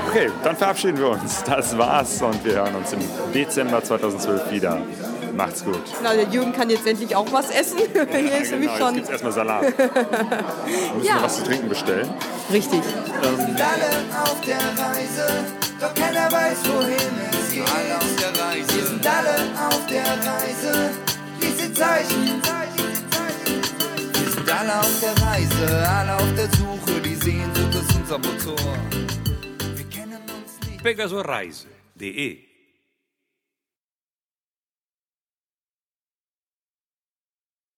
okay, 0.08 0.32
dann 0.42 0.56
verabschieden 0.56 0.98
wir 0.98 1.10
uns. 1.10 1.44
Das 1.44 1.78
war's 1.78 2.22
und 2.22 2.42
wir 2.46 2.54
hören 2.54 2.76
uns 2.76 2.94
im 2.94 3.02
Dezember 3.34 3.84
2012 3.84 4.50
wieder. 4.50 4.78
Macht's 5.36 5.66
gut. 5.66 5.82
Na, 6.02 6.14
der 6.14 6.28
Jürgen 6.30 6.54
kann 6.54 6.70
jetzt 6.70 6.88
endlich 6.88 7.14
auch 7.16 7.30
was 7.32 7.50
essen. 7.50 7.78
Hier 7.94 8.22
ja, 8.22 8.38
ist 8.38 8.52
genau, 8.52 8.78
schon. 8.78 8.96
Jetzt 8.96 9.10
gibt's 9.10 9.10
erstmal 9.10 9.32
Salat. 9.34 9.64
wir 9.78 10.94
müssen 10.96 11.06
ja. 11.06 11.16
noch 11.16 11.24
was 11.24 11.38
zu 11.38 11.44
trinken 11.44 11.70
bestellen. 11.70 12.10
Richtig. 12.52 12.82
Wir 13.22 13.38
sind 13.38 13.62
alle 13.62 14.24
auf 14.24 14.40
der 14.42 14.58
Reise, 14.58 15.46
doch 15.80 15.94
keiner 15.94 16.32
weiß, 16.32 16.58
wohin 16.74 16.96
es 17.32 17.52
geht. 17.52 17.64
Alle 17.64 17.98
auf 17.98 18.16
der 18.16 18.46
Reise. 18.46 18.76
Wir 18.76 18.86
sind 18.86 19.08
alle 19.08 19.68
auf 19.68 19.86
der 19.88 20.04
Reise, 20.04 20.90
diese 21.42 21.74
Zeichen. 21.74 22.42
Wir 24.14 24.32
sind 24.32 24.52
alle 24.52 24.80
auf 24.80 25.00
der 25.02 25.28
Reise, 25.28 25.90
alle 25.90 26.16
auf 26.16 26.36
der 26.38 26.48
Suche, 26.58 27.02
die 27.02 27.16
Sehnsucht 27.16 27.76
ist 27.76 27.96
unser 27.96 28.18
Motor. 28.20 28.78
Wir 29.76 29.86
kennen 29.90 30.22
uns 30.30 30.68
nicht. 30.70 30.82
Pegasoreise.de 30.82 32.55